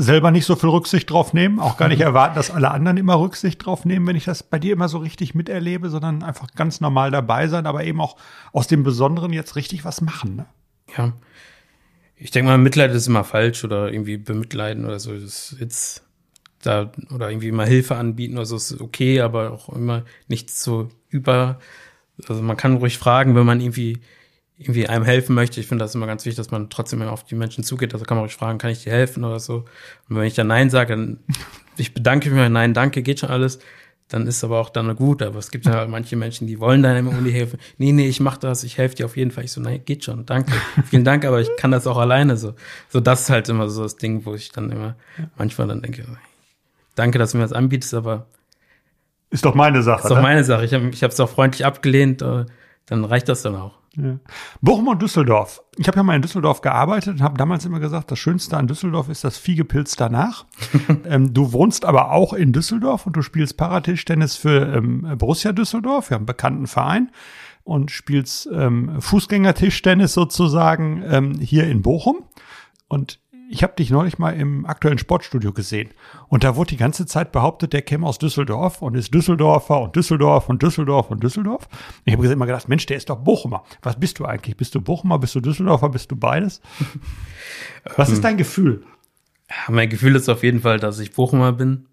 selber 0.00 0.30
nicht 0.30 0.46
so 0.46 0.54
viel 0.54 0.68
Rücksicht 0.68 1.10
drauf 1.10 1.32
nehmen, 1.32 1.58
auch 1.58 1.76
gar 1.76 1.88
nicht 1.88 2.00
erwarten, 2.00 2.36
dass 2.36 2.52
alle 2.52 2.70
anderen 2.70 2.96
immer 2.98 3.18
Rücksicht 3.18 3.64
drauf 3.64 3.84
nehmen, 3.84 4.06
wenn 4.06 4.14
ich 4.14 4.24
das 4.24 4.44
bei 4.44 4.60
dir 4.60 4.72
immer 4.72 4.88
so 4.88 4.98
richtig 4.98 5.34
miterlebe, 5.34 5.90
sondern 5.90 6.22
einfach 6.22 6.46
ganz 6.54 6.80
normal 6.80 7.10
dabei 7.10 7.48
sein, 7.48 7.66
aber 7.66 7.82
eben 7.82 8.00
auch 8.00 8.16
aus 8.52 8.68
dem 8.68 8.84
Besonderen 8.84 9.32
jetzt 9.32 9.56
richtig 9.56 9.84
was 9.84 10.00
machen. 10.00 10.36
Ne? 10.36 10.46
Ja. 10.96 11.12
Ich 12.14 12.30
denke 12.30 12.48
mal, 12.48 12.58
Mitleid 12.58 12.92
ist 12.92 13.08
immer 13.08 13.24
falsch 13.24 13.64
oder 13.64 13.92
irgendwie 13.92 14.18
bemitleiden 14.18 14.84
oder 14.84 15.00
so. 15.00 15.12
Das 15.12 15.52
ist 15.52 15.56
jetzt 15.58 16.04
da 16.62 16.92
oder 17.12 17.30
irgendwie 17.30 17.50
mal 17.50 17.66
Hilfe 17.66 17.96
anbieten 17.96 18.36
oder 18.36 18.46
so 18.46 18.56
ist 18.56 18.80
okay, 18.80 19.20
aber 19.20 19.52
auch 19.52 19.68
immer 19.68 20.04
nicht 20.28 20.50
so 20.50 20.88
über. 21.08 21.58
Also 22.28 22.42
man 22.42 22.56
kann 22.56 22.76
ruhig 22.76 22.98
fragen, 22.98 23.34
wenn 23.34 23.46
man 23.46 23.60
irgendwie 23.60 23.98
irgendwie 24.58 24.88
einem 24.88 25.04
helfen 25.04 25.34
möchte. 25.34 25.60
Ich 25.60 25.68
finde 25.68 25.84
das 25.84 25.94
immer 25.94 26.06
ganz 26.06 26.24
wichtig, 26.24 26.36
dass 26.36 26.50
man 26.50 26.68
trotzdem 26.68 27.00
auf 27.02 27.24
die 27.24 27.36
Menschen 27.36 27.62
zugeht. 27.62 27.94
Also 27.94 28.04
kann 28.04 28.16
man 28.16 28.24
ruhig 28.24 28.34
fragen, 28.34 28.58
kann 28.58 28.70
ich 28.70 28.82
dir 28.82 28.92
helfen 28.92 29.24
oder 29.24 29.38
so. 29.38 29.64
Und 30.08 30.16
wenn 30.16 30.24
ich 30.24 30.34
dann 30.34 30.48
Nein 30.48 30.68
sage, 30.68 30.96
dann 30.96 31.18
ich 31.76 31.94
bedanke 31.94 32.30
mich, 32.30 32.48
nein, 32.48 32.74
danke, 32.74 33.02
geht 33.02 33.20
schon 33.20 33.30
alles. 33.30 33.60
Dann 34.08 34.26
ist 34.26 34.42
aber 34.42 34.58
auch 34.58 34.70
dann 34.70 34.96
gut. 34.96 35.22
Aber 35.22 35.38
es 35.38 35.50
gibt 35.50 35.66
ja 35.66 35.86
manche 35.86 36.16
Menschen, 36.16 36.46
die 36.46 36.58
wollen 36.58 36.82
dann 36.82 36.96
immer 36.96 37.10
Uni 37.10 37.30
helfen. 37.30 37.60
Nee, 37.76 37.92
nee, 37.92 38.08
ich 38.08 38.20
mach 38.20 38.36
das, 38.36 38.64
ich 38.64 38.78
helfe 38.78 38.96
dir 38.96 39.06
auf 39.06 39.16
jeden 39.16 39.30
Fall. 39.30 39.44
Ich 39.44 39.52
so, 39.52 39.60
nein, 39.60 39.82
geht 39.84 40.04
schon, 40.04 40.26
danke. 40.26 40.52
Vielen 40.86 41.04
Dank, 41.04 41.24
aber 41.24 41.40
ich 41.40 41.50
kann 41.56 41.70
das 41.70 41.86
auch 41.86 41.98
alleine 41.98 42.36
so. 42.36 42.54
So, 42.88 43.00
das 43.00 43.22
ist 43.22 43.30
halt 43.30 43.48
immer 43.48 43.68
so 43.68 43.82
das 43.82 43.96
Ding, 43.96 44.24
wo 44.24 44.34
ich 44.34 44.50
dann 44.50 44.72
immer 44.72 44.96
manchmal 45.36 45.68
dann 45.68 45.82
denke, 45.82 46.04
danke, 46.94 47.18
dass 47.18 47.32
du 47.32 47.36
mir 47.36 47.44
das 47.44 47.52
anbietest, 47.52 47.94
aber 47.94 48.26
ist 49.30 49.44
doch 49.44 49.54
meine 49.54 49.82
Sache. 49.82 50.02
Ist 50.02 50.10
doch 50.10 50.16
ne? 50.16 50.22
meine 50.22 50.42
Sache. 50.42 50.64
Ich 50.64 50.72
habe 50.72 51.12
es 51.12 51.20
auch 51.20 51.28
freundlich 51.28 51.66
abgelehnt, 51.66 52.22
äh, 52.22 52.46
dann 52.88 53.04
reicht 53.04 53.28
das 53.28 53.42
dann 53.42 53.54
auch. 53.54 53.78
Ja. 53.96 54.18
Bochum 54.60 54.88
und 54.88 55.02
Düsseldorf. 55.02 55.60
Ich 55.76 55.88
habe 55.88 55.96
ja 55.96 56.02
mal 56.02 56.14
in 56.14 56.22
Düsseldorf 56.22 56.60
gearbeitet 56.60 57.14
und 57.14 57.22
habe 57.22 57.36
damals 57.36 57.64
immer 57.64 57.80
gesagt, 57.80 58.10
das 58.10 58.18
Schönste 58.18 58.56
an 58.56 58.68
Düsseldorf 58.68 59.08
ist 59.08 59.24
das 59.24 59.38
Viehgepilz 59.38 59.96
danach. 59.96 60.46
ähm, 61.04 61.34
du 61.34 61.52
wohnst 61.52 61.84
aber 61.84 62.12
auch 62.12 62.32
in 62.32 62.52
Düsseldorf 62.52 63.06
und 63.06 63.16
du 63.16 63.22
spielst 63.22 63.56
Paratischtennis 63.56 64.36
für 64.36 64.74
ähm, 64.74 65.14
Borussia 65.18 65.52
Düsseldorf. 65.52 66.10
Wir 66.10 66.14
haben 66.14 66.22
einen 66.22 66.26
bekannten 66.26 66.66
Verein 66.66 67.10
und 67.64 67.90
spielst 67.90 68.48
ähm, 68.52 69.00
Fußgängertischtennis 69.00 70.14
sozusagen 70.14 71.02
ähm, 71.06 71.34
hier 71.40 71.64
in 71.64 71.82
Bochum. 71.82 72.24
Und 72.88 73.20
ich 73.50 73.62
habe 73.62 73.74
dich 73.74 73.90
neulich 73.90 74.18
mal 74.18 74.38
im 74.38 74.66
aktuellen 74.66 74.98
Sportstudio 74.98 75.52
gesehen. 75.52 75.90
Und 76.28 76.44
da 76.44 76.54
wurde 76.56 76.70
die 76.70 76.76
ganze 76.76 77.06
Zeit 77.06 77.32
behauptet, 77.32 77.72
der 77.72 77.82
käme 77.82 78.06
aus 78.06 78.18
Düsseldorf 78.18 78.82
und 78.82 78.94
ist 78.94 79.14
Düsseldorfer 79.14 79.80
und 79.80 79.96
Düsseldorf 79.96 80.48
und 80.48 80.62
Düsseldorf 80.62 81.10
und 81.10 81.22
Düsseldorf. 81.22 81.68
Ich 82.04 82.12
habe 82.12 82.26
immer 82.26 82.46
gedacht, 82.46 82.68
Mensch, 82.68 82.84
der 82.86 82.98
ist 82.98 83.08
doch 83.08 83.16
Bochumer. 83.16 83.64
Was 83.82 83.98
bist 83.98 84.18
du 84.18 84.26
eigentlich? 84.26 84.56
Bist 84.56 84.74
du 84.74 84.80
Bochumer? 84.82 85.18
Bist 85.18 85.34
du 85.34 85.40
Düsseldorfer? 85.40 85.88
Bist 85.88 86.10
du 86.10 86.16
beides? 86.16 86.60
Was 87.96 88.10
ist 88.10 88.22
dein 88.22 88.36
Gefühl? 88.36 88.84
Ja, 89.48 89.72
mein 89.72 89.88
Gefühl 89.88 90.14
ist 90.14 90.28
auf 90.28 90.42
jeden 90.42 90.60
Fall, 90.60 90.78
dass 90.78 90.98
ich 90.98 91.12
Bochumer 91.12 91.52
bin. 91.52 91.86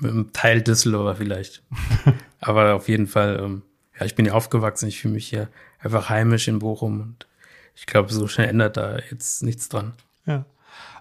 Mit 0.00 0.10
einem 0.10 0.32
Teil 0.32 0.60
Düsseldorfer 0.60 1.16
vielleicht. 1.16 1.62
Aber 2.40 2.74
auf 2.74 2.88
jeden 2.88 3.06
Fall, 3.06 3.40
ähm, 3.42 3.62
ja, 3.98 4.04
ich 4.04 4.14
bin 4.14 4.26
hier 4.26 4.34
aufgewachsen. 4.34 4.88
Ich 4.88 5.00
fühle 5.00 5.14
mich 5.14 5.26
hier 5.26 5.48
einfach 5.78 6.10
heimisch 6.10 6.48
in 6.48 6.58
Bochum. 6.58 7.00
Und 7.00 7.26
ich 7.74 7.86
glaube, 7.86 8.12
so 8.12 8.28
schnell 8.28 8.48
ändert 8.48 8.76
da 8.76 8.98
jetzt 9.10 9.42
nichts 9.42 9.70
dran. 9.70 9.94
Ja. 10.26 10.44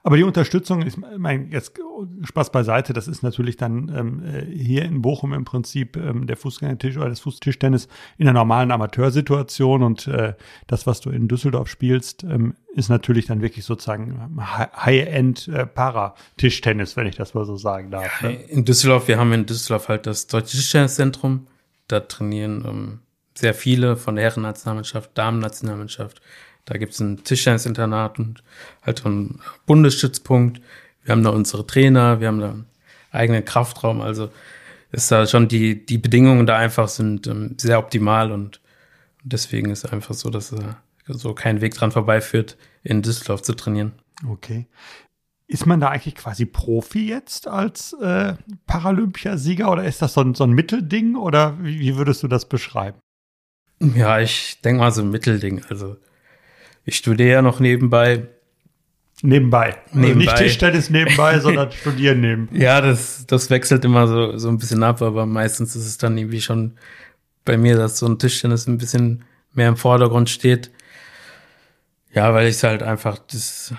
Aber 0.04 0.18
die 0.18 0.24
Unterstützung, 0.24 0.82
ich 0.86 0.98
meine, 0.98 1.46
jetzt 1.52 1.74
Spaß 2.24 2.52
beiseite, 2.52 2.94
das 2.94 3.08
ist 3.08 3.22
natürlich 3.22 3.56
dann 3.56 3.92
ähm, 3.96 4.24
äh, 4.24 4.46
hier 4.46 4.84
in 4.84 5.02
Bochum 5.02 5.34
im 5.34 5.46
Prinzip 5.46 5.96
ähm, 5.96 6.26
der 6.26 6.38
Fußgängertisch 6.38 6.98
oder 6.98 7.10
das 7.10 7.20
Fußtischtennis 7.20 7.88
in 8.18 8.28
einer 8.28 8.40
normalen 8.40 8.72
Amateursituation 8.72 9.84
und 9.84 10.08
äh, 10.08 10.34
das, 10.66 10.88
was 10.88 11.02
du 11.02 11.12
in 11.12 11.28
Düsseldorf 11.28 11.68
spielst, 11.68 12.24
ähm, 12.24 12.56
ist 12.74 12.90
natürlich 12.90 13.28
dann 13.28 13.42
wirklich 13.42 13.64
sozusagen 13.66 14.40
High-End 14.40 15.48
äh, 15.50 15.68
Para-Tischtennis, 15.68 16.98
wenn 16.98 17.06
ich 17.06 17.16
das 17.16 17.36
mal 17.36 17.46
so 17.46 17.58
sagen 17.58 17.92
darf. 17.92 18.22
Ja, 18.24 18.30
ne? 18.30 18.36
In 18.44 18.66
Düsseldorf, 18.66 19.08
wir 19.08 19.20
haben 19.20 19.32
in 19.34 19.46
Düsseldorf 19.46 19.88
halt 19.88 20.08
das 20.08 20.26
Deutsche 20.26 20.58
Tischtenniszentrum. 20.58 21.48
Da 21.88 22.00
trainieren 22.00 22.66
ähm, 22.68 23.00
sehr 23.36 23.54
viele 23.54 23.98
von 23.98 24.16
der 24.16 24.24
Herrennationalmannschaft, 24.26 25.12
Damen-Nationalmannschaft. 25.16 26.22
Da 26.66 26.78
gibt 26.78 26.94
es 26.94 27.00
ein 27.00 27.24
Tischtennisinternat 27.24 28.20
und 28.20 28.44
halt 28.82 29.06
einen 29.06 29.42
Bundesstützpunkt. 29.66 30.62
Wir 31.04 31.12
haben 31.12 31.24
da 31.24 31.32
unsere 31.32 31.66
Trainer, 31.66 32.20
wir 32.20 32.28
haben 32.28 32.40
da 32.40 32.50
einen 32.52 32.66
eigenen 33.12 33.46
Kraftraum. 33.46 34.02
Also 34.02 34.30
ist 34.92 35.12
da 35.12 35.26
schon 35.26 35.48
die, 35.48 35.86
die 35.86 35.98
Bedingungen 35.98 36.46
da 36.46 36.58
einfach 36.58 36.88
sind 36.88 37.28
ähm, 37.28 37.56
sehr 37.58 37.80
optimal 37.80 38.32
und 38.32 38.62
deswegen 39.24 39.70
ist 39.70 39.86
einfach 39.86 40.14
so, 40.14 40.30
dass 40.30 40.52
äh, 40.52 40.74
so 41.08 41.34
kein 41.34 41.62
Weg 41.62 41.74
dran 41.74 41.92
vorbeiführt, 41.92 42.58
in 42.84 43.02
Düsseldorf 43.02 43.42
zu 43.42 43.54
trainieren. 43.54 43.94
Okay. 44.28 44.68
Ist 45.48 45.66
man 45.66 45.80
da 45.80 45.90
eigentlich 45.90 46.16
quasi 46.16 46.46
Profi 46.46 47.10
jetzt 47.10 47.48
als 47.48 47.94
äh, 48.02 48.36
Paralympiasieger 48.68 49.70
oder 49.70 49.84
ist 49.84 50.02
das 50.02 50.14
so 50.14 50.22
ein, 50.22 50.34
so 50.34 50.46
ein 50.46 50.52
Mittelding 50.52 51.16
oder 51.16 51.58
wie, 51.62 51.80
wie 51.80 51.98
würdest 51.98 52.24
du 52.24 52.28
das 52.28 52.48
beschreiben? 52.48 53.00
Ja, 53.80 54.20
ich 54.20 54.62
denke 54.62 54.80
mal 54.80 54.92
so 54.92 55.02
ein 55.02 55.10
Mittelding. 55.10 55.64
Also 55.68 55.98
ich 56.86 56.96
studiere 56.98 57.30
ja 57.30 57.42
noch 57.42 57.60
nebenbei. 57.60 58.28
Nebenbei. 59.24 59.78
nebenbei. 59.92 60.08
Also 60.08 60.20
nicht 60.20 60.36
Tischtennis 60.38 60.90
nebenbei, 60.90 61.40
sondern 61.42 61.72
studieren 61.72 62.22
nebenbei. 62.22 62.58
Ja, 62.58 62.82
das, 62.82 63.26
das 63.28 63.50
wechselt 63.50 63.86
immer 63.86 64.08
so, 64.08 64.38
so 64.38 64.50
ein 64.50 64.58
bisschen 64.58 64.84
ab, 64.84 65.02
aber 65.02 65.26
meistens 65.26 65.76
ist 65.76 65.86
es 65.86 65.98
dann 65.98 66.18
irgendwie 66.18 66.42
schon 66.42 66.78
bei 67.46 67.58
mir, 67.58 67.76
dass 67.76 68.00
so 68.00 68.08
ein 68.08 68.18
Tischtennis 68.18 68.68
ein 68.68 68.78
bisschen 68.78 69.24
mehr 69.54 69.68
im 69.68 69.78
Vordergrund 69.78 70.30
steht. 70.30 70.72
Ja, 72.14 72.34
weil 72.34 72.48
ich 72.48 72.56
es 72.56 72.64
halt 72.64 72.84
einfach 72.84 73.20
das 73.20 73.74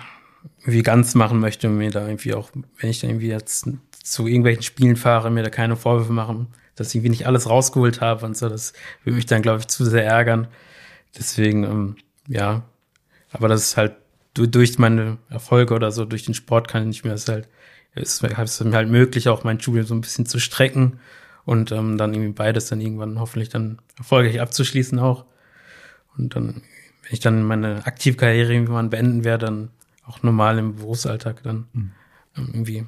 irgendwie 0.61 0.83
ganz 0.83 1.13
machen 1.13 1.39
möchte 1.39 1.67
und 1.67 1.77
mir 1.77 1.91
da 1.91 2.05
irgendwie 2.07 2.33
auch, 2.33 2.49
wenn 2.79 2.89
ich 2.89 2.99
dann 2.99 3.09
irgendwie 3.09 3.27
jetzt 3.27 3.67
zu 4.03 4.27
irgendwelchen 4.27 4.63
Spielen 4.63 4.95
fahre, 4.95 5.29
mir 5.29 5.43
da 5.43 5.49
keine 5.49 5.75
Vorwürfe 5.75 6.13
machen, 6.13 6.47
dass 6.75 6.89
ich 6.89 6.95
irgendwie 6.95 7.09
nicht 7.09 7.27
alles 7.27 7.49
rausgeholt 7.49 8.01
habe 8.01 8.25
und 8.25 8.35
so. 8.35 8.49
Das 8.49 8.73
würde 9.03 9.15
mich 9.15 9.25
dann, 9.25 9.41
glaube 9.41 9.59
ich, 9.59 9.67
zu 9.67 9.85
sehr 9.85 10.05
ärgern. 10.05 10.47
Deswegen, 11.17 11.63
ähm, 11.63 11.95
ja, 12.27 12.63
aber 13.33 13.47
das 13.47 13.63
ist 13.63 13.77
halt 13.77 13.95
durch 14.33 14.79
meine 14.79 15.17
Erfolge 15.29 15.73
oder 15.73 15.91
so, 15.91 16.05
durch 16.05 16.25
den 16.25 16.33
Sport 16.33 16.67
kann 16.67 16.89
ich 16.89 17.03
mir 17.03 17.11
das 17.11 17.27
halt, 17.27 17.49
es 17.93 18.21
ist 18.21 18.63
mir 18.63 18.75
halt 18.75 18.89
möglich, 18.89 19.29
auch 19.29 19.43
mein 19.43 19.59
Studium 19.59 19.85
so 19.85 19.93
ein 19.93 20.01
bisschen 20.01 20.25
zu 20.25 20.39
strecken 20.39 20.99
und 21.45 21.71
ähm, 21.71 21.97
dann 21.97 22.13
irgendwie 22.13 22.31
beides 22.31 22.67
dann 22.67 22.81
irgendwann 22.81 23.19
hoffentlich 23.19 23.49
dann 23.49 23.79
erfolgreich 23.97 24.41
abzuschließen 24.41 24.97
auch. 24.99 25.25
Und 26.17 26.35
dann, 26.35 26.63
wenn 27.03 27.11
ich 27.11 27.19
dann 27.19 27.43
meine 27.43 27.85
Aktivkarriere 27.85 28.53
irgendwann 28.53 28.89
beenden 28.89 29.23
werde, 29.23 29.45
dann 29.47 29.69
auch 30.05 30.23
normal 30.23 30.57
im 30.57 30.75
Berufsalltag 30.75 31.43
dann 31.43 31.67
mhm. 31.73 31.91
irgendwie 32.35 32.85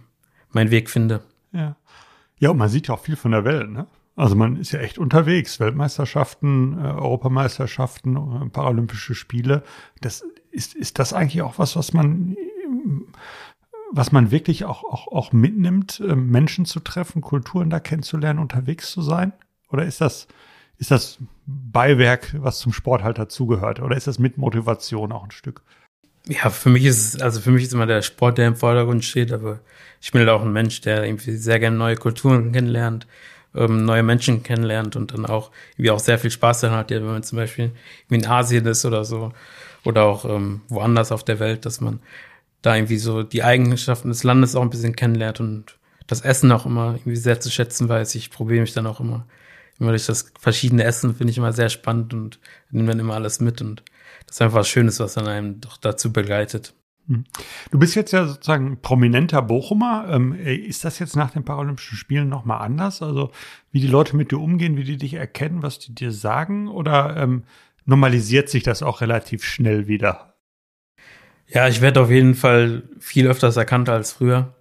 meinen 0.52 0.72
Weg 0.72 0.90
finde. 0.90 1.22
Ja. 1.52 1.76
Ja, 2.40 2.50
und 2.50 2.58
man 2.58 2.70
sieht 2.70 2.88
ja 2.88 2.96
auch 2.96 3.02
viel 3.02 3.16
von 3.16 3.32
der 3.32 3.46
Welt, 3.46 3.70
ne? 3.70 3.88
Also 4.16 4.36
man 4.36 4.56
ist 4.56 4.72
ja 4.72 4.80
echt 4.80 4.98
unterwegs. 4.98 5.60
Weltmeisterschaften, 5.60 6.80
äh, 6.80 6.88
Europameisterschaften, 6.88 8.16
äh, 8.16 8.50
Paralympische 8.50 9.14
Spiele. 9.14 9.64
Das 10.02 10.24
ist, 10.52 10.74
ist 10.74 11.00
das 11.00 11.14
eigentlich 11.14 11.42
auch 11.42 11.60
was, 11.60 11.76
was 11.76 11.92
man, 11.92 12.38
was 13.92 14.12
man 14.12 14.32
wirklich 14.32 14.64
auch, 14.64 14.84
auch, 14.84 15.08
auch 15.08 15.34
mitnimmt, 15.34 16.00
äh, 16.00 16.16
Menschen 16.16 16.66
zu 16.66 16.80
treffen, 16.80 17.22
Kulturen 17.22 17.70
da 17.70 17.80
kennenzulernen, 17.80 18.40
unterwegs 18.40 18.92
zu 18.92 19.02
sein? 19.02 19.34
Oder 19.70 19.86
ist 19.86 20.00
das, 20.00 20.28
ist 20.78 20.92
das 20.92 21.18
Beiwerk, 21.46 22.36
was 22.38 22.60
zum 22.60 22.72
Sport 22.72 23.04
halt 23.04 23.18
dazugehört? 23.18 23.82
Oder 23.82 23.98
ist 23.98 24.08
das 24.08 24.18
mit 24.18 24.38
Motivation 24.38 25.12
auch 25.12 25.26
ein 25.26 25.32
Stück? 25.32 25.62
Ja, 26.28 26.50
für 26.50 26.70
mich 26.70 26.86
ist 26.86 27.22
also 27.22 27.40
für 27.40 27.52
mich 27.52 27.64
ist 27.64 27.74
immer 27.74 27.86
der 27.86 28.02
Sport, 28.02 28.40
der 28.40 28.48
im 28.48 28.56
Vordergrund 28.56 29.06
steht, 29.06 29.32
aber 29.32 29.60
ich 30.02 30.12
bin 30.12 30.22
halt 30.22 30.30
auch 30.30 30.42
ein 30.42 30.54
Mensch, 30.54 30.82
der 30.82 31.04
irgendwie 31.04 31.36
sehr 31.36 31.60
gerne 31.60 31.78
neue 31.78 31.98
Kulturen 31.98 32.52
kennenlernt, 32.52 33.06
ähm, 33.56 33.86
neue 33.86 34.04
Menschen 34.04 34.44
kennenlernt 34.44 34.96
und 34.96 35.14
dann 35.14 35.26
auch 35.26 35.52
irgendwie 35.74 35.92
auch 35.92 36.00
sehr 36.00 36.20
viel 36.20 36.32
Spaß 36.32 36.62
daran 36.62 36.80
hat, 36.80 36.90
wenn 36.92 37.06
man 37.06 37.24
zum 37.24 37.38
Beispiel 37.38 37.72
in 38.10 38.26
Asien 38.26 38.66
ist 38.66 38.86
oder 38.86 39.06
so 39.06 39.32
oder 39.84 40.04
auch 40.04 40.26
ähm, 40.26 40.62
woanders 40.68 41.12
auf 41.12 41.24
der 41.24 41.40
Welt, 41.40 41.66
dass 41.66 41.82
man 41.82 42.00
da 42.62 42.76
irgendwie 42.76 42.98
so 42.98 43.24
die 43.24 43.44
Eigenschaften 43.44 44.10
des 44.10 44.24
Landes 44.24 44.56
auch 44.56 44.62
ein 44.62 44.70
bisschen 44.70 44.96
kennenlernt 44.96 45.40
und 45.40 45.78
das 46.08 46.22
Essen 46.22 46.52
auch 46.52 46.66
immer 46.66 46.94
irgendwie 46.94 47.16
sehr 47.16 47.40
zu 47.40 47.52
schätzen 47.52 47.90
weiß. 47.90 48.16
Ich 48.16 48.32
probiere 48.32 48.62
mich 48.62 48.74
dann 48.74 48.88
auch 48.88 49.00
immer, 49.00 49.28
immer 49.80 49.92
durch 49.92 50.06
das 50.06 50.32
verschiedene 50.40 50.84
Essen 50.84 51.16
finde 51.16 51.32
ich 51.32 51.38
immer 51.38 51.54
sehr 51.54 51.70
spannend 51.70 52.14
und 52.14 52.40
nehme 52.72 52.90
dann 52.90 53.00
immer 53.00 53.16
alles 53.16 53.40
mit 53.40 53.62
und 53.62 53.84
das 54.26 54.38
ist 54.38 54.42
einfach 54.42 54.60
was 54.60 54.68
Schönes, 54.68 55.00
was 55.00 55.14
dann 55.14 55.28
einem 55.28 55.62
doch 55.62 55.78
dazu 55.78 56.12
begleitet. 56.12 56.74
Hm. 57.08 57.24
Du 57.72 57.80
bist 57.80 57.96
jetzt 57.96 58.12
ja 58.12 58.26
sozusagen 58.26 58.82
prominenter 58.82 59.42
Bochumer. 59.42 60.08
Ähm, 60.10 60.34
ist 60.34 60.86
das 60.86 61.00
jetzt 61.00 61.16
nach 61.16 61.32
den 61.32 61.44
Paralympischen 61.44 61.98
Spielen 61.98 62.30
nochmal 62.30 62.62
anders? 62.62 63.02
Also 63.02 63.32
wie 63.72 63.80
die 63.80 63.88
Leute 63.88 64.16
mit 64.16 64.32
dir 64.32 64.40
umgehen, 64.40 64.78
wie 64.78 64.84
die 64.84 64.98
dich 64.98 65.14
erkennen, 65.14 65.62
was 65.62 65.80
die 65.80 65.94
dir 65.94 66.12
sagen? 66.12 66.68
Oder 66.68 67.16
ähm, 67.18 67.44
normalisiert 67.86 68.50
sich 68.50 68.64
das 68.64 68.82
auch 68.84 69.02
relativ 69.02 69.44
schnell 69.44 69.88
wieder? 69.88 70.36
Ja, 71.48 71.68
ich 71.68 71.82
werde 71.82 72.02
auf 72.02 72.10
jeden 72.10 72.34
Fall 72.34 72.84
viel 73.00 73.28
öfters 73.28 73.56
erkannt 73.56 73.88
als 73.88 74.14
früher. 74.14 74.56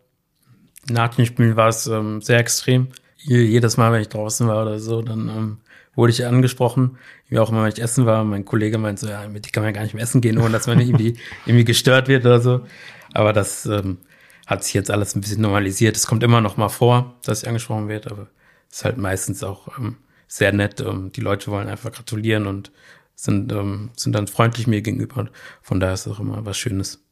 Nach 0.90 1.14
den 1.14 1.24
Spielen 1.24 1.56
war 1.56 1.68
es 1.68 1.86
ähm, 1.86 2.20
sehr 2.20 2.38
extrem. 2.38 2.88
Jedes 3.16 3.78
Mal, 3.78 3.90
wenn 3.90 4.02
ich 4.02 4.10
draußen 4.10 4.46
war 4.46 4.62
oder 4.62 4.78
so, 4.78 5.00
dann 5.00 5.28
ähm, 5.28 5.58
wurde 5.94 6.12
ich 6.12 6.24
angesprochen, 6.26 6.98
wie 7.28 7.38
auch 7.38 7.50
immer, 7.50 7.62
wenn 7.62 7.72
ich 7.72 7.80
essen 7.80 8.06
war. 8.06 8.24
Mein 8.24 8.44
Kollege 8.44 8.78
meinte 8.78 9.06
so, 9.06 9.08
ja, 9.08 9.26
mit 9.28 9.46
dir 9.46 9.50
kann 9.50 9.62
man 9.62 9.72
ja 9.72 9.78
gar 9.78 9.82
nicht 9.84 9.94
mehr 9.94 10.02
essen 10.02 10.20
gehen, 10.20 10.38
ohne 10.38 10.50
dass 10.50 10.66
man 10.66 10.80
irgendwie, 10.80 11.18
irgendwie 11.46 11.64
gestört 11.64 12.08
wird 12.08 12.24
oder 12.24 12.40
so. 12.40 12.60
Aber 13.12 13.32
das 13.32 13.66
ähm, 13.66 13.98
hat 14.46 14.64
sich 14.64 14.74
jetzt 14.74 14.90
alles 14.90 15.14
ein 15.14 15.20
bisschen 15.20 15.42
normalisiert. 15.42 15.96
Es 15.96 16.06
kommt 16.06 16.22
immer 16.22 16.40
noch 16.40 16.56
mal 16.56 16.68
vor, 16.68 17.14
dass 17.24 17.42
ich 17.42 17.48
angesprochen 17.48 17.88
werde, 17.88 18.10
aber 18.10 18.28
es 18.70 18.78
ist 18.78 18.84
halt 18.84 18.98
meistens 18.98 19.44
auch 19.44 19.78
ähm, 19.78 19.96
sehr 20.26 20.52
nett. 20.52 20.80
Ähm, 20.80 21.12
die 21.12 21.20
Leute 21.20 21.50
wollen 21.50 21.68
einfach 21.68 21.92
gratulieren 21.92 22.46
und 22.46 22.72
sind, 23.14 23.52
ähm, 23.52 23.90
sind 23.96 24.14
dann 24.14 24.26
freundlich 24.26 24.66
mir 24.66 24.82
gegenüber. 24.82 25.28
Von 25.62 25.80
daher 25.80 25.94
ist 25.94 26.06
es 26.06 26.12
auch 26.12 26.20
immer 26.20 26.44
was 26.44 26.58
Schönes. 26.58 27.03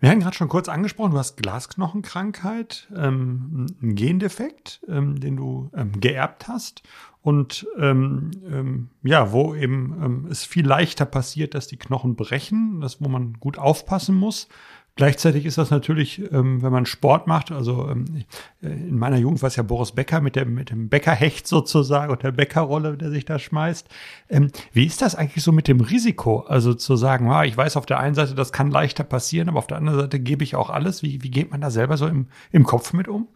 Wir 0.00 0.08
haben 0.08 0.20
gerade 0.20 0.34
schon 0.34 0.48
kurz 0.48 0.70
angesprochen, 0.70 1.12
du 1.12 1.18
hast 1.18 1.36
Glasknochenkrankheit, 1.36 2.88
ähm, 2.96 3.66
einen 3.82 3.94
Gendefekt, 3.94 4.80
ähm, 4.88 5.20
den 5.20 5.36
du 5.36 5.70
ähm, 5.74 6.00
geerbt 6.00 6.48
hast 6.48 6.82
und 7.20 7.66
ähm, 7.78 8.30
ähm, 8.50 8.88
ja, 9.02 9.30
wo 9.30 9.54
eben 9.54 9.94
ähm, 10.02 10.28
es 10.30 10.44
viel 10.44 10.66
leichter 10.66 11.04
passiert, 11.04 11.54
dass 11.54 11.66
die 11.66 11.76
Knochen 11.76 12.16
brechen, 12.16 12.80
das 12.80 13.02
wo 13.02 13.10
man 13.10 13.34
gut 13.34 13.58
aufpassen 13.58 14.14
muss. 14.14 14.48
Gleichzeitig 14.96 15.46
ist 15.46 15.56
das 15.56 15.70
natürlich, 15.70 16.20
ähm, 16.32 16.62
wenn 16.62 16.72
man 16.72 16.84
Sport 16.84 17.26
macht, 17.26 17.52
also 17.52 17.88
ähm, 17.88 18.24
in 18.60 18.98
meiner 18.98 19.16
Jugend 19.16 19.40
war 19.40 19.46
es 19.46 19.56
ja 19.56 19.62
Boris 19.62 19.92
Becker 19.92 20.20
mit 20.20 20.36
dem, 20.36 20.54
mit 20.54 20.70
dem 20.70 20.88
Beckerhecht 20.88 21.46
sozusagen 21.46 22.12
und 22.12 22.22
der 22.22 22.32
Beckerrolle, 22.32 22.96
der 22.96 23.10
sich 23.10 23.24
da 23.24 23.38
schmeißt. 23.38 23.88
Ähm, 24.28 24.50
wie 24.72 24.86
ist 24.86 25.00
das 25.00 25.14
eigentlich 25.14 25.44
so 25.44 25.52
mit 25.52 25.68
dem 25.68 25.80
Risiko? 25.80 26.40
Also 26.40 26.74
zu 26.74 26.96
sagen, 26.96 27.30
ah, 27.30 27.44
ich 27.44 27.56
weiß 27.56 27.76
auf 27.76 27.86
der 27.86 28.00
einen 28.00 28.14
Seite, 28.14 28.34
das 28.34 28.52
kann 28.52 28.70
leichter 28.70 29.04
passieren, 29.04 29.48
aber 29.48 29.58
auf 29.58 29.66
der 29.66 29.78
anderen 29.78 30.00
Seite 30.00 30.20
gebe 30.20 30.44
ich 30.44 30.56
auch 30.56 30.70
alles. 30.70 31.02
Wie, 31.02 31.22
wie 31.22 31.30
geht 31.30 31.50
man 31.50 31.60
da 31.60 31.70
selber 31.70 31.96
so 31.96 32.06
im, 32.06 32.26
im 32.52 32.64
Kopf 32.64 32.92
mit 32.92 33.08
um? 33.08 33.28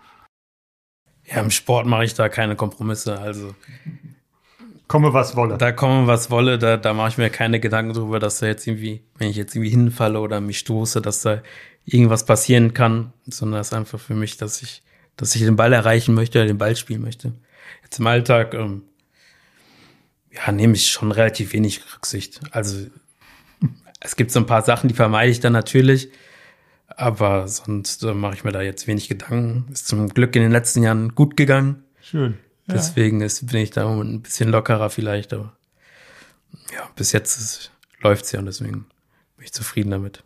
Ja, 1.24 1.40
im 1.40 1.50
Sport 1.50 1.86
mache 1.86 2.04
ich 2.04 2.14
da 2.14 2.28
keine 2.28 2.56
Kompromisse. 2.56 3.18
Also 3.18 3.54
komme 4.88 5.12
was 5.12 5.36
wolle. 5.36 5.58
Da 5.58 5.72
komme 5.72 6.06
was 6.06 6.30
wolle, 6.30 6.58
da, 6.58 6.76
da 6.76 6.92
mache 6.94 7.10
ich 7.10 7.18
mir 7.18 7.30
keine 7.30 7.60
Gedanken 7.60 7.94
darüber, 7.94 8.18
dass 8.18 8.38
da 8.38 8.46
jetzt 8.46 8.66
irgendwie, 8.66 9.02
wenn 9.18 9.30
ich 9.30 9.36
jetzt 9.36 9.54
irgendwie 9.54 9.70
hinfalle 9.70 10.20
oder 10.20 10.40
mich 10.40 10.58
stoße, 10.58 11.00
dass 11.00 11.22
da 11.22 11.42
irgendwas 11.84 12.24
passieren 12.26 12.74
kann, 12.74 13.12
sondern 13.26 13.60
es 13.60 13.68
ist 13.68 13.74
einfach 13.74 14.00
für 14.00 14.14
mich, 14.14 14.36
dass 14.36 14.62
ich, 14.62 14.82
dass 15.16 15.34
ich 15.34 15.42
den 15.42 15.56
Ball 15.56 15.72
erreichen 15.72 16.14
möchte 16.14 16.38
oder 16.38 16.46
den 16.46 16.58
Ball 16.58 16.76
spielen 16.76 17.02
möchte. 17.02 17.32
Jetzt 17.82 17.98
im 17.98 18.06
Alltag, 18.06 18.54
ähm, 18.54 18.82
ja, 20.32 20.50
nehme 20.52 20.74
ich 20.74 20.90
schon 20.90 21.12
relativ 21.12 21.52
wenig 21.52 21.80
Rücksicht. 21.94 22.40
Also 22.50 22.86
es 24.00 24.16
gibt 24.16 24.30
so 24.30 24.40
ein 24.40 24.46
paar 24.46 24.62
Sachen, 24.62 24.88
die 24.88 24.94
vermeide 24.94 25.30
ich 25.30 25.40
dann 25.40 25.52
natürlich. 25.52 26.10
Aber 26.88 27.48
sonst 27.48 28.02
äh, 28.04 28.14
mache 28.14 28.34
ich 28.34 28.44
mir 28.44 28.52
da 28.52 28.62
jetzt 28.62 28.86
wenig 28.86 29.08
Gedanken. 29.08 29.66
Ist 29.72 29.88
zum 29.88 30.08
Glück 30.08 30.36
in 30.36 30.42
den 30.42 30.52
letzten 30.52 30.82
Jahren 30.82 31.14
gut 31.14 31.36
gegangen. 31.36 31.84
Schön. 32.00 32.38
Ja. 32.66 32.74
Deswegen 32.74 33.20
ist, 33.20 33.46
bin 33.46 33.60
ich 33.60 33.70
da 33.70 33.88
ein 33.88 34.22
bisschen 34.22 34.48
lockerer 34.48 34.90
vielleicht, 34.90 35.32
aber 35.32 35.56
ja, 36.72 36.88
bis 36.96 37.12
jetzt 37.12 37.70
läuft 38.00 38.24
es 38.24 38.32
ja 38.32 38.40
und 38.40 38.46
deswegen 38.46 38.86
bin 39.36 39.44
ich 39.44 39.52
zufrieden 39.52 39.90
damit. 39.90 40.22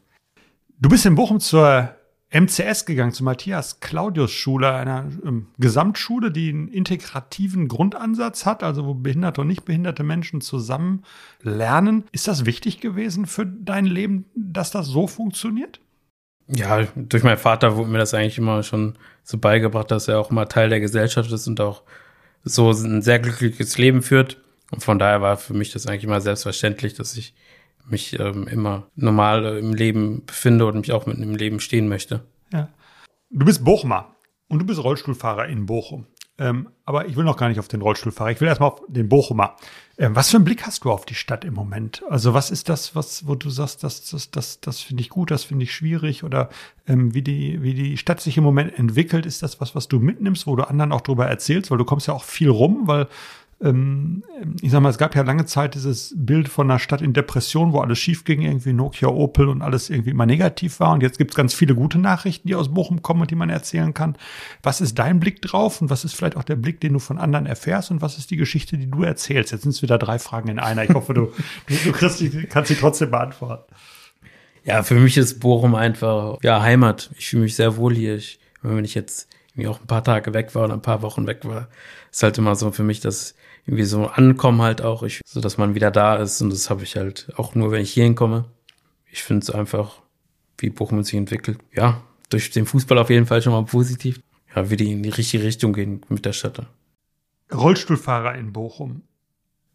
Du 0.79 0.89
bist 0.89 1.05
in 1.07 1.17
Bochum 1.17 1.41
zur 1.41 1.95
MCS 2.31 2.85
gegangen, 2.85 3.13
zur 3.13 3.25
Matthias 3.25 3.81
Claudius 3.81 4.31
Schule, 4.31 4.73
einer 4.73 5.07
ähm, 5.25 5.47
Gesamtschule, 5.59 6.31
die 6.31 6.51
einen 6.51 6.69
integrativen 6.69 7.69
Grundansatz 7.69 8.45
hat, 8.45 8.63
also 8.63 8.85
wo 8.85 8.95
behinderte 8.95 9.41
und 9.41 9.47
nicht 9.47 9.65
behinderte 9.65 10.03
Menschen 10.03 10.43
zusammen 10.43 11.05
lernen. 11.43 12.05
Ist 12.13 12.29
das 12.29 12.45
wichtig 12.45 12.81
gewesen 12.81 13.25
für 13.25 13.47
dein 13.47 13.87
Leben, 13.87 14.27
dass 14.35 14.71
das 14.71 14.87
so 14.87 15.07
funktioniert? 15.07 15.81
Ja, 16.49 16.87
durch 16.97 17.23
meinen 17.23 17.39
Vater 17.39 17.77
wurde 17.77 17.91
mir 17.91 17.99
das 17.99 18.15
eigentlich 18.15 18.39
immer 18.39 18.63
schon 18.63 18.97
so 19.23 19.39
beigebracht, 19.39 19.91
dass 19.91 20.09
er 20.09 20.19
auch 20.19 20.31
immer 20.31 20.49
Teil 20.49 20.69
der 20.69 20.81
Gesellschaft 20.81 21.33
ist 21.33 21.47
und 21.47 21.61
auch 21.61 21.83
so 22.49 22.71
ein 22.71 23.03
sehr 23.03 23.19
glückliches 23.19 23.79
Leben 23.79 24.03
führt. 24.03 24.39
Und 24.71 24.83
von 24.83 24.99
daher 24.99 25.23
war 25.23 25.37
für 25.37 25.55
mich 25.55 25.73
das 25.73 25.87
eigentlich 25.87 26.05
immer 26.05 26.21
selbstverständlich, 26.21 26.95
dass 26.95 27.17
ich 27.17 27.35
mich 27.89 28.19
ähm, 28.19 28.47
immer 28.49 28.87
normal 28.97 29.59
im 29.59 29.75
Leben 29.75 30.25
befinde 30.27 30.67
und 30.67 30.77
mich 30.77 30.93
auch 30.93 31.07
mit 31.07 31.19
im 31.19 31.35
Leben 31.35 31.61
stehen 31.61 31.89
möchte. 31.89 32.21
Ja. 32.53 32.69
Du 33.31 33.47
bist 33.47 33.65
Bochumer 33.65 34.15
und 34.49 34.59
du 34.59 34.67
bist 34.67 34.83
Rollstuhlfahrer 34.83 35.47
in 35.47 35.67
Bochum. 35.67 36.07
Ähm, 36.41 36.69
aber 36.85 37.07
ich 37.07 37.17
will 37.17 37.25
noch 37.25 37.37
gar 37.37 37.49
nicht 37.49 37.59
auf 37.59 37.67
den 37.67 37.83
Rollstuhlfahrer. 37.83 38.31
Ich 38.31 38.41
will 38.41 38.47
erstmal 38.47 38.71
auf 38.71 38.83
den 38.87 39.09
Bochumer. 39.09 39.57
Ähm, 39.99 40.15
was 40.15 40.31
für 40.31 40.37
einen 40.37 40.45
Blick 40.45 40.65
hast 40.65 40.85
du 40.85 40.93
auf 40.93 41.05
die 41.05 41.17
Stadt 41.17 41.45
im 41.45 41.55
Moment? 41.55 42.05
Also 42.09 42.33
was 42.33 42.53
ist 42.53 42.69
das, 42.69 42.95
was, 42.95 43.27
wo 43.27 43.35
du 43.35 43.51
sagst, 43.51 43.83
das, 43.83 44.09
das, 44.09 44.31
das, 44.31 44.61
das 44.61 44.81
finde 44.81 45.01
ich 45.01 45.09
gut, 45.09 45.33
das 45.33 45.43
finde 45.43 45.65
ich 45.65 45.75
schwierig? 45.75 46.23
Oder 46.23 46.49
ähm, 46.87 47.13
wie, 47.13 47.23
die, 47.23 47.63
wie 47.63 47.75
die 47.75 47.97
Stadt 47.97 48.21
sich 48.21 48.37
im 48.37 48.45
Moment 48.45 48.79
entwickelt, 48.79 49.27
ist 49.27 49.43
das 49.43 49.61
was, 49.61 49.75
was 49.75 49.89
du 49.89 49.99
mitnimmst, 49.99 50.47
wo 50.47 50.55
du 50.55 50.63
anderen 50.63 50.93
auch 50.93 51.01
drüber 51.01 51.27
erzählst? 51.27 51.73
Weil 51.73 51.79
du 51.79 51.85
kommst 51.85 52.07
ja 52.07 52.15
auch 52.15 52.25
viel 52.25 52.51
rum, 52.51 52.83
weil 52.87 53.09
ähm, 53.61 54.23
ich 54.63 54.71
sag 54.71 54.81
mal, 54.81 54.89
es 54.89 54.99
gab 54.99 55.17
ja 55.17 55.23
lange 55.23 55.45
Zeit 55.45 55.75
dieses 55.75 56.15
Bild 56.17 56.49
von 56.49 56.71
einer 56.71 56.79
Stadt 56.79 57.03
in 57.03 57.13
Depression, 57.13 57.73
wo 57.73 57.81
alles 57.81 57.99
schief 57.99 58.25
ging, 58.25 58.43
irgendwie 58.43 58.73
Nokia, 58.73 59.09
Opel 59.09 59.49
und 59.49 59.63
alles 59.63 59.91
irgendwie 59.91 60.11
immer 60.11 60.27
negativ 60.27 60.79
war. 60.79 60.93
Und 60.93 61.03
jetzt 61.03 61.19
gibt 61.19 61.33
es 61.33 61.37
ganz 61.37 61.55
viele 61.55 61.75
gute 61.75 61.99
Nachrichten, 61.99 62.47
die 62.47 62.55
aus 62.55 62.73
Bochum 62.73 63.03
kommen 63.03 63.23
und 63.23 63.31
die 63.31 63.35
man 63.35 63.51
erzählen 63.51 63.95
kann. 63.95 64.17
Was 64.63 64.81
ist 64.81 64.99
dein 64.99 65.19
Blick 65.19 65.43
drauf 65.43 65.83
und 65.83 65.91
was 65.91 66.05
ist 66.05 66.15
vielleicht 66.15 66.37
auch 66.37 66.45
der 66.45 66.57
Blick, 66.57 66.81
den 66.81 66.93
du 66.93 66.99
von 67.01 67.19
anderen 67.19 67.47
erfährst 67.47 67.91
und 67.91 68.01
was 68.01 68.17
ist 68.17 68.31
die 68.31 68.37
Geschichte, 68.37 68.79
die 68.79 68.89
du 68.89 69.03
erzählst? 69.03 69.51
Jetzt 69.51 69.63
sind 69.63 69.71
es 69.71 69.83
wieder 69.83 69.99
drei 69.99 70.21
Fragen 70.21 70.49
in 70.49 70.61
einer. 70.61 70.85
Ich 70.85 70.91
hoffe, 70.91 71.15
du, 71.15 71.33
du 71.85 71.93
kriegst 71.93 72.21
die, 72.21 72.31
kannst 72.45 72.69
sie 72.69 72.77
trotzdem 72.77 73.11
beantworten. 73.11 73.75
Ja, 74.65 74.83
für 74.83 74.95
mich 74.95 75.17
ist 75.17 75.41
Bochum 75.41 75.75
einfach 75.75 76.39
ja 76.43 76.63
Heimat. 76.63 77.11
Ich 77.19 77.31
fühle 77.31 77.43
mich 77.43 77.57
sehr 77.57 77.77
wohl 77.77 77.95
hier. 77.95 78.17
Ich, 78.17 78.39
wenn 78.63 78.85
ich 78.85 78.95
jetzt 78.95 79.29
irgendwie 79.53 79.69
auch 79.69 79.81
ein 79.81 79.87
paar 79.87 80.05
Tage 80.05 80.33
weg 80.35 80.55
war 80.55 80.65
oder 80.65 80.75
ein 80.75 80.83
paar 80.83 81.03
Wochen 81.03 81.27
weg 81.27 81.41
war, 81.45 81.69
ist 82.13 82.23
halt 82.23 82.39
immer 82.39 82.55
so 82.55 82.71
für 82.71 82.85
mich, 82.85 83.01
dass 83.01 83.35
irgendwie 83.69 83.85
so 83.85 84.07
ankommen 84.07 84.63
halt 84.63 84.81
auch, 84.81 85.03
ich, 85.03 85.21
so 85.27 85.43
dass 85.43 85.59
man 85.59 85.75
wieder 85.75 85.91
da 85.91 86.17
ist 86.17 86.41
und 86.41 86.49
das 86.49 86.71
habe 86.71 86.85
ich 86.85 86.97
halt 86.97 87.31
auch 87.37 87.55
nur, 87.55 87.71
wenn 87.71 87.83
ich 87.83 87.93
hier 87.93 88.05
hinkomme. 88.05 88.47
Ich 89.11 89.23
finde 89.23 89.43
es 89.43 89.51
einfach, 89.51 90.01
wie 90.57 90.71
Bochum 90.71 91.03
sich 91.03 91.15
entwickelt. 91.15 91.59
Ja, 91.75 92.01
durch 92.31 92.51
den 92.51 92.65
Fußball 92.65 92.97
auf 92.97 93.11
jeden 93.11 93.27
Fall 93.27 93.43
schon 93.43 93.53
mal 93.53 93.67
positiv. 93.67 94.21
Ja, 94.57 94.71
wie 94.71 94.77
die 94.77 94.93
in 94.93 95.03
die 95.03 95.11
richtige 95.11 95.45
Richtung 95.45 95.75
gehen 95.75 96.01
mit 96.09 96.25
der 96.25 96.33
Stadt. 96.33 96.63
Rollstuhlfahrer 97.53 98.37
in 98.37 98.55
Bochum. 98.55 99.03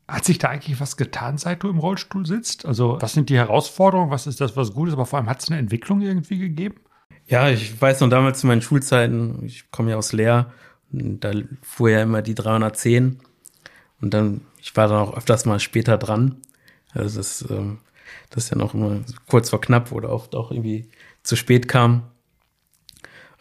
Hat 0.08 0.26
sich 0.26 0.40
da 0.40 0.50
eigentlich 0.50 0.80
was 0.80 0.98
getan, 0.98 1.38
seit 1.38 1.62
du 1.62 1.70
im 1.70 1.78
Rollstuhl 1.78 2.26
sitzt? 2.26 2.66
Also, 2.66 2.98
was 3.00 3.14
sind 3.14 3.30
die 3.30 3.38
Herausforderungen? 3.38 4.10
Was 4.10 4.26
ist 4.26 4.42
das, 4.42 4.58
was 4.58 4.74
gut 4.74 4.88
ist? 4.88 4.96
Aber 4.96 5.06
vor 5.06 5.20
allem, 5.20 5.30
hat 5.30 5.44
es 5.44 5.50
eine 5.50 5.60
Entwicklung 5.60 6.02
irgendwie 6.02 6.40
gegeben? 6.40 6.78
Ja, 7.28 7.48
ich 7.48 7.80
weiß 7.80 8.02
noch 8.02 8.10
damals 8.10 8.40
zu 8.40 8.48
meinen 8.48 8.64
Schulzeiten, 8.64 9.46
ich 9.46 9.70
komme 9.70 9.92
ja 9.92 9.98
aus 9.98 10.14
Leer, 10.14 10.52
Da 10.92 11.32
fuhr 11.62 11.92
ja 11.92 12.02
immer 12.02 12.24
die 12.24 12.36
310 12.36 13.20
und 14.02 14.14
dann, 14.14 14.42
ich 14.62 14.76
war 14.76 14.88
dann 14.88 14.98
auch 14.98 15.18
öfters 15.18 15.46
mal 15.46 15.60
später 15.60 15.98
dran. 15.98 16.38
Also 16.94 17.18
das, 17.18 17.46
ähm, 17.50 17.80
das 18.30 18.46
ist 18.46 18.50
ja 18.52 18.58
noch 18.58 18.74
immer 18.74 19.00
kurz 19.28 19.50
vor 19.50 19.62
knapp 19.62 19.92
oder 19.92 20.10
oft 20.10 20.36
auch 20.36 20.52
irgendwie 20.52 20.90
zu 21.24 21.36
spät 21.36 21.68
kam. 21.68 22.04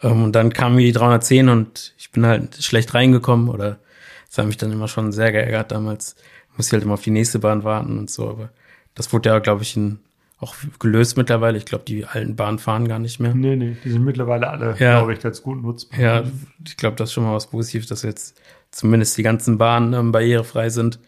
Ähm, 0.01 0.23
und 0.23 0.33
dann 0.33 0.53
kam 0.53 0.77
die 0.77 0.91
310 0.91 1.49
und 1.49 1.93
ich 1.97 2.11
bin 2.11 2.25
halt 2.25 2.63
schlecht 2.63 2.93
reingekommen 2.93 3.49
oder 3.49 3.79
das 4.27 4.37
hat 4.39 4.47
mich 4.47 4.57
dann 4.57 4.71
immer 4.71 4.87
schon 4.87 5.11
sehr 5.11 5.31
geärgert 5.31 5.71
damals. 5.71 6.15
Muss 6.55 6.67
ich 6.67 6.73
halt 6.73 6.83
immer 6.83 6.95
auf 6.95 7.01
die 7.01 7.11
nächste 7.11 7.39
Bahn 7.39 7.63
warten 7.63 7.97
und 7.97 8.09
so, 8.09 8.29
aber 8.29 8.49
das 8.95 9.11
wurde 9.11 9.29
ja, 9.29 9.39
glaube 9.39 9.63
ich, 9.63 9.75
in, 9.75 9.99
auch 10.39 10.55
gelöst 10.79 11.17
mittlerweile. 11.17 11.57
Ich 11.57 11.65
glaube, 11.65 11.83
die 11.85 12.05
alten 12.05 12.35
Bahnen 12.35 12.59
fahren 12.59 12.87
gar 12.87 12.99
nicht 12.99 13.19
mehr. 13.19 13.33
Nee, 13.33 13.55
nee, 13.55 13.77
die 13.83 13.89
sind 13.89 14.03
mittlerweile 14.03 14.49
alle, 14.49 14.75
ja. 14.79 14.99
glaube 14.99 15.13
ich, 15.13 15.19
ganz 15.19 15.41
gut 15.41 15.61
nutzbar. 15.61 15.99
Ja, 15.99 16.23
ich 16.65 16.77
glaube, 16.77 16.95
das 16.95 17.09
ist 17.09 17.13
schon 17.13 17.23
mal 17.23 17.33
was 17.33 17.47
Positives, 17.47 17.87
dass 17.87 18.03
jetzt 18.03 18.39
zumindest 18.73 19.17
die 19.17 19.23
ganzen 19.23 19.57
Bahnen 19.57 19.93
ähm, 19.93 20.11
barrierefrei 20.11 20.69
sind. 20.69 20.99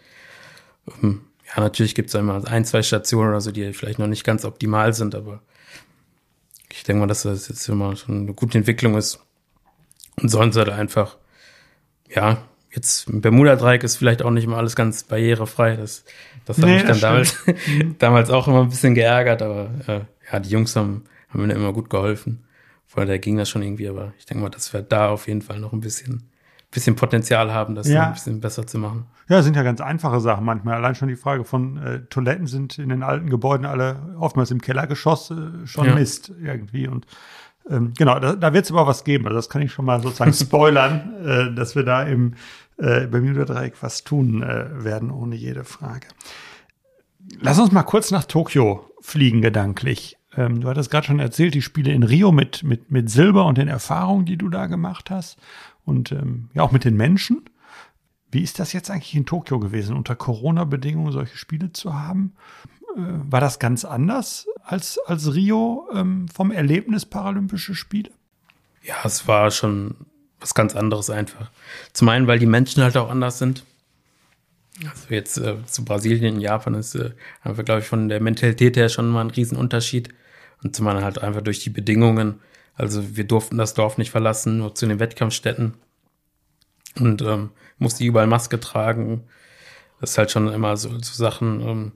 Ähm, 1.01 1.21
ja, 1.47 1.61
natürlich 1.61 1.95
gibt 1.95 2.09
es 2.09 2.15
einmal 2.15 2.45
ein, 2.45 2.63
zwei 2.63 2.83
Stationen 2.83 3.29
oder 3.29 3.41
so, 3.41 3.51
die 3.51 3.73
vielleicht 3.73 3.99
noch 3.99 4.07
nicht 4.07 4.23
ganz 4.23 4.45
optimal 4.45 4.93
sind, 4.93 5.15
aber 5.15 5.41
ich 6.71 6.83
denke 6.83 7.01
mal, 7.01 7.07
dass 7.07 7.23
das 7.23 7.47
jetzt 7.47 7.67
immer 7.67 7.95
schon 7.95 8.21
eine 8.21 8.33
gute 8.33 8.57
Entwicklung 8.57 8.95
ist. 8.95 9.19
Und 10.21 10.29
sonst 10.29 10.55
halt 10.55 10.69
einfach, 10.69 11.17
ja, 12.09 12.37
jetzt 12.71 13.09
im 13.09 13.21
Bermuda-Dreieck 13.21 13.83
ist 13.83 13.97
vielleicht 13.97 14.21
auch 14.21 14.31
nicht 14.31 14.43
immer 14.43 14.57
alles 14.57 14.75
ganz 14.75 15.03
barrierefrei. 15.03 15.75
Das, 15.75 16.05
das 16.45 16.57
hat 16.57 16.65
nee, 16.65 16.75
mich 16.75 16.83
dann 16.83 16.99
damals, 16.99 17.37
damals 17.99 18.29
auch 18.29 18.47
immer 18.47 18.61
ein 18.61 18.69
bisschen 18.69 18.95
geärgert, 18.95 19.41
aber 19.41 19.69
äh, 19.87 20.01
ja, 20.31 20.39
die 20.39 20.49
Jungs 20.49 20.75
haben, 20.75 21.03
haben 21.29 21.45
mir 21.45 21.53
immer 21.53 21.73
gut 21.73 21.89
geholfen. 21.89 22.45
Vorher 22.85 23.11
da 23.11 23.17
ging 23.17 23.37
das 23.37 23.49
schon 23.49 23.63
irgendwie, 23.63 23.89
aber 23.89 24.13
ich 24.19 24.25
denke 24.25 24.43
mal, 24.43 24.49
dass 24.49 24.71
wir 24.71 24.81
da 24.81 25.09
auf 25.09 25.27
jeden 25.27 25.41
Fall 25.41 25.59
noch 25.59 25.73
ein 25.73 25.81
bisschen, 25.81 26.29
bisschen 26.75 26.95
Potenzial 26.95 27.51
haben, 27.51 27.73
das 27.73 27.87
ja. 27.87 28.07
ein 28.07 28.13
bisschen 28.13 28.39
besser 28.39 28.67
zu 28.67 28.77
machen. 28.77 29.05
Ja, 29.27 29.41
sind 29.41 29.55
ja 29.55 29.63
ganz 29.63 29.81
einfache 29.81 30.19
Sachen 30.19 30.45
manchmal. 30.45 30.75
Allein 30.75 30.93
schon 30.93 31.07
die 31.07 31.15
Frage 31.15 31.43
von 31.43 31.77
äh, 31.77 32.01
Toiletten 32.01 32.45
sind 32.45 32.77
in 32.77 32.89
den 32.89 33.01
alten 33.01 33.29
Gebäuden 33.29 33.65
alle 33.65 34.15
oftmals 34.19 34.51
im 34.51 34.61
Kellergeschoss 34.61 35.31
äh, 35.31 35.65
schon 35.65 35.87
ja. 35.87 35.95
Mist 35.95 36.31
irgendwie 36.39 36.87
und 36.87 37.07
ähm, 37.67 37.93
genau, 37.97 38.19
da, 38.19 38.35
da 38.35 38.53
wird 38.53 38.65
es 38.65 38.71
aber 38.71 38.85
was 38.85 39.03
geben. 39.03 39.25
Also 39.25 39.37
das 39.37 39.49
kann 39.49 39.63
ich 39.63 39.71
schon 39.71 39.85
mal 39.85 39.99
sozusagen 40.01 40.33
spoilern, 40.33 41.13
äh, 41.25 41.55
dass 41.55 41.75
wir 41.75 41.83
da 41.83 42.03
im 42.03 42.35
äh, 42.77 43.07
Bermuda-Dreieck 43.07 43.81
was 43.81 44.03
tun 44.03 44.43
äh, 44.43 44.83
werden, 44.83 45.09
ohne 45.09 45.35
jede 45.35 45.63
Frage. 45.63 46.07
Lass 47.39 47.57
uns 47.57 47.71
mal 47.71 47.83
kurz 47.83 48.11
nach 48.11 48.25
Tokio 48.25 48.91
fliegen, 49.01 49.41
gedanklich. 49.41 50.17
Ähm, 50.37 50.61
du 50.61 50.67
hattest 50.67 50.91
gerade 50.91 51.07
schon 51.07 51.19
erzählt, 51.19 51.55
die 51.55 51.61
Spiele 51.61 51.91
in 51.91 52.03
Rio 52.03 52.31
mit, 52.31 52.63
mit, 52.63 52.91
mit 52.91 53.09
Silber 53.09 53.45
und 53.45 53.57
den 53.57 53.67
Erfahrungen, 53.67 54.25
die 54.25 54.37
du 54.37 54.49
da 54.49 54.67
gemacht 54.67 55.09
hast. 55.09 55.39
Und 55.85 56.11
ähm, 56.11 56.49
ja, 56.53 56.63
auch 56.63 56.71
mit 56.71 56.83
den 56.83 56.97
Menschen. 56.97 57.45
Wie 58.31 58.41
ist 58.41 58.59
das 58.59 58.73
jetzt 58.73 58.89
eigentlich 58.89 59.15
in 59.15 59.25
Tokio 59.25 59.59
gewesen, 59.59 59.95
unter 59.95 60.15
Corona-Bedingungen 60.15 61.11
solche 61.11 61.37
Spiele 61.37 61.71
zu 61.71 61.93
haben? 61.93 62.33
Äh, 62.95 63.01
war 63.29 63.39
das 63.39 63.59
ganz 63.59 63.85
anders 63.85 64.47
als, 64.63 64.99
als 65.05 65.33
Rio 65.33 65.87
ähm, 65.93 66.27
vom 66.27 66.51
Erlebnis 66.51 67.05
Paralympische 67.05 67.75
Spiele? 67.75 68.11
Ja, 68.83 68.95
es 69.03 69.27
war 69.27 69.51
schon 69.51 69.95
was 70.39 70.53
ganz 70.53 70.75
anderes 70.75 71.09
einfach. 71.09 71.49
Zum 71.93 72.09
einen, 72.09 72.27
weil 72.27 72.39
die 72.39 72.45
Menschen 72.45 72.83
halt 72.83 72.97
auch 72.97 73.09
anders 73.09 73.39
sind. 73.39 73.63
Also 74.83 75.07
jetzt 75.09 75.37
äh, 75.37 75.55
zu 75.65 75.85
Brasilien, 75.85 76.41
Japan 76.41 76.73
ist 76.73 76.95
äh, 76.95 77.11
einfach, 77.41 77.63
glaube 77.63 77.81
ich, 77.81 77.87
von 77.87 78.09
der 78.09 78.19
Mentalität 78.19 78.75
her 78.75 78.89
schon 78.89 79.09
mal 79.09 79.21
ein 79.21 79.29
Riesenunterschied. 79.29 80.09
Und 80.63 80.75
zum 80.75 80.87
anderen 80.87 81.05
halt 81.05 81.19
einfach 81.19 81.41
durch 81.41 81.63
die 81.63 81.69
Bedingungen. 81.69 82.39
Also 82.75 83.15
wir 83.15 83.23
durften 83.23 83.57
das 83.57 83.73
Dorf 83.73 83.97
nicht 83.97 84.11
verlassen, 84.11 84.57
nur 84.59 84.75
zu 84.75 84.85
den 84.85 84.99
Wettkampfstätten. 84.99 85.75
Und 86.99 87.21
ähm, 87.21 87.51
musste 87.77 88.03
überall 88.03 88.27
Maske 88.27 88.59
tragen. 88.59 89.23
Das 89.99 90.11
ist 90.11 90.17
halt 90.17 90.31
schon 90.31 90.51
immer 90.51 90.77
so, 90.77 90.89
so 90.89 91.13
Sachen, 91.13 91.61
ähm, 91.61 91.91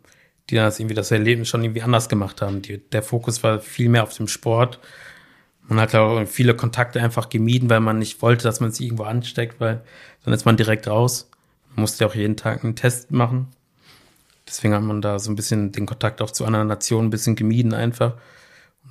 die 0.49 0.55
dann 0.55 0.65
das 0.65 0.79
irgendwie 0.79 0.95
das 0.95 1.11
Erlebnis 1.11 1.47
schon 1.47 1.63
irgendwie 1.63 1.81
anders 1.81 2.09
gemacht 2.09 2.41
haben. 2.41 2.61
Die, 2.61 2.77
der 2.77 3.03
Fokus 3.03 3.43
war 3.43 3.59
viel 3.59 3.89
mehr 3.89 4.03
auf 4.03 4.15
dem 4.15 4.27
Sport 4.27 4.79
man 5.69 5.79
hat 5.79 5.93
auch 5.95 6.25
viele 6.25 6.55
Kontakte 6.55 7.01
einfach 7.01 7.29
gemieden, 7.29 7.69
weil 7.69 7.79
man 7.79 7.99
nicht 7.99 8.21
wollte, 8.23 8.43
dass 8.43 8.59
man 8.59 8.71
sich 8.71 8.87
irgendwo 8.87 9.03
ansteckt, 9.03 9.59
weil 9.59 9.83
dann 10.25 10.33
ist 10.33 10.45
man 10.45 10.57
direkt 10.57 10.87
raus. 10.87 11.29
Man 11.69 11.81
musste 11.81 12.05
auch 12.07 12.15
jeden 12.15 12.35
Tag 12.35 12.63
einen 12.63 12.75
Test 12.75 13.11
machen. 13.11 13.47
Deswegen 14.47 14.73
hat 14.73 14.81
man 14.81 15.01
da 15.01 15.19
so 15.19 15.31
ein 15.31 15.35
bisschen 15.35 15.71
den 15.71 15.85
Kontakt 15.85 16.23
auch 16.23 16.31
zu 16.31 16.43
anderen 16.43 16.67
Nationen 16.67 17.07
ein 17.07 17.11
bisschen 17.11 17.35
gemieden 17.35 17.75
einfach. 17.75 18.15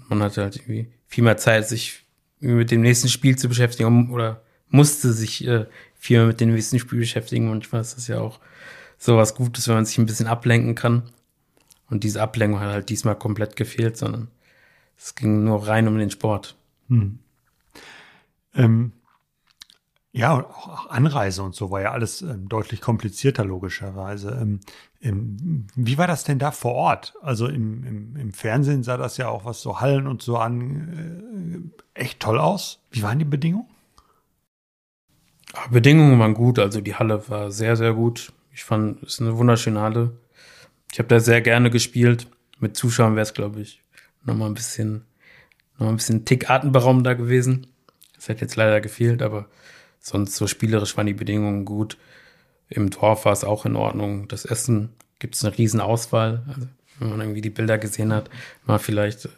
Man 0.08 0.22
hatte 0.22 0.42
halt 0.42 0.54
irgendwie 0.54 0.86
viel 1.08 1.24
mehr 1.24 1.36
Zeit, 1.36 1.68
sich 1.68 2.04
mit 2.40 2.70
dem 2.70 2.82
nächsten 2.82 3.08
Spiel 3.08 3.36
zu 3.36 3.48
beschäftigen 3.48 4.10
oder 4.10 4.42
musste 4.68 5.12
sich 5.12 5.46
äh, 5.46 5.66
viel 5.96 6.18
mehr 6.18 6.26
mit 6.26 6.40
dem 6.40 6.54
nächsten 6.54 6.78
Spiel 6.78 7.00
beschäftigen. 7.00 7.48
Manchmal 7.48 7.80
ist 7.80 7.96
das 7.96 8.06
ja 8.06 8.20
auch 8.20 8.38
so 8.98 9.16
was 9.16 9.34
Gutes, 9.34 9.66
wenn 9.66 9.74
man 9.74 9.86
sich 9.86 9.98
ein 9.98 10.06
bisschen 10.06 10.26
ablenken 10.26 10.74
kann. 10.74 11.10
Und 11.90 12.04
diese 12.04 12.22
Ablenkung 12.22 12.60
hat 12.60 12.70
halt 12.70 12.88
diesmal 12.90 13.16
komplett 13.16 13.56
gefehlt, 13.56 13.96
sondern 13.96 14.28
es 14.96 15.14
ging 15.14 15.44
nur 15.44 15.66
rein 15.66 15.88
um 15.88 15.98
den 15.98 16.10
Sport. 16.10 16.56
Hm. 16.88 17.18
Ähm, 18.54 18.92
ja, 20.18 20.34
auch 20.34 20.90
Anreise 20.90 21.44
und 21.44 21.54
so 21.54 21.70
war 21.70 21.80
ja 21.80 21.92
alles 21.92 22.22
ähm, 22.22 22.48
deutlich 22.48 22.80
komplizierter, 22.80 23.44
logischerweise. 23.44 24.36
Ähm, 25.00 25.68
wie 25.76 25.96
war 25.96 26.08
das 26.08 26.24
denn 26.24 26.40
da 26.40 26.50
vor 26.50 26.74
Ort? 26.74 27.14
Also 27.22 27.46
im, 27.46 27.84
im, 27.84 28.16
im, 28.16 28.32
Fernsehen 28.32 28.82
sah 28.82 28.96
das 28.96 29.16
ja 29.16 29.28
auch, 29.28 29.44
was 29.44 29.62
so 29.62 29.80
Hallen 29.80 30.08
und 30.08 30.20
so 30.20 30.36
an, 30.36 31.72
äh, 31.94 32.00
echt 32.00 32.18
toll 32.18 32.40
aus. 32.40 32.80
Wie 32.90 33.02
waren 33.02 33.20
die 33.20 33.24
Bedingungen? 33.24 33.68
Bedingungen 35.70 36.18
waren 36.18 36.34
gut, 36.34 36.58
also 36.58 36.80
die 36.80 36.96
Halle 36.96 37.28
war 37.28 37.52
sehr, 37.52 37.76
sehr 37.76 37.94
gut. 37.94 38.32
Ich 38.52 38.64
fand, 38.64 39.00
es 39.04 39.14
ist 39.14 39.20
eine 39.20 39.38
wunderschöne 39.38 39.80
Halle. 39.80 40.18
Ich 40.90 40.98
habe 40.98 41.08
da 41.08 41.20
sehr 41.20 41.40
gerne 41.42 41.70
gespielt. 41.70 42.26
Mit 42.58 42.76
Zuschauern 42.76 43.14
wäre 43.14 43.22
es, 43.22 43.34
glaube 43.34 43.60
ich, 43.60 43.84
nochmal 44.24 44.48
ein 44.48 44.54
bisschen 44.54 45.04
noch 45.78 45.88
ein 45.88 45.96
bisschen 45.96 46.24
Tick 46.24 46.50
atemberaubender 46.50 47.14
gewesen. 47.14 47.68
Das 48.16 48.28
hat 48.28 48.40
jetzt 48.40 48.56
leider 48.56 48.80
gefehlt, 48.80 49.22
aber 49.22 49.48
sonst 50.00 50.36
so 50.36 50.46
spielerisch 50.46 50.96
waren 50.96 51.06
die 51.06 51.14
Bedingungen 51.14 51.64
gut. 51.64 51.96
Im 52.68 52.90
Dorf 52.90 53.24
war 53.24 53.32
es 53.32 53.44
auch 53.44 53.66
in 53.66 53.76
Ordnung. 53.76 54.28
Das 54.28 54.44
Essen 54.44 54.90
gibt 55.18 55.34
es 55.34 55.44
eine 55.44 55.56
riesen 55.56 55.80
Auswahl. 55.80 56.42
Also, 56.48 56.68
wenn 56.98 57.10
man 57.10 57.20
irgendwie 57.20 57.40
die 57.40 57.50
Bilder 57.50 57.78
gesehen 57.78 58.12
hat, 58.12 58.28
mal 58.66 58.78
vielleicht, 58.78 59.28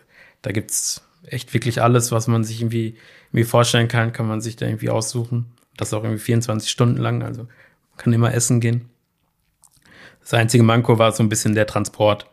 da 0.42 0.52
gibt's 0.52 1.02
echt 1.26 1.52
wirklich 1.52 1.82
alles, 1.82 2.12
was 2.12 2.26
man 2.26 2.44
sich 2.44 2.60
irgendwie, 2.60 2.96
irgendwie 3.28 3.44
vorstellen 3.44 3.88
kann, 3.88 4.12
kann 4.12 4.26
man 4.26 4.40
sich 4.40 4.56
da 4.56 4.66
irgendwie 4.66 4.90
aussuchen. 4.90 5.46
Das 5.76 5.92
auch 5.94 6.02
irgendwie 6.02 6.20
24 6.20 6.70
Stunden 6.70 6.98
lang, 6.98 7.22
also 7.22 7.42
man 7.42 7.98
kann 7.98 8.12
immer 8.12 8.34
essen 8.34 8.60
gehen. 8.60 8.88
Das 10.20 10.34
einzige 10.34 10.62
Manko 10.62 10.98
war 10.98 11.12
so 11.12 11.22
ein 11.22 11.28
bisschen 11.28 11.54
der 11.54 11.66
Transport. 11.66 12.26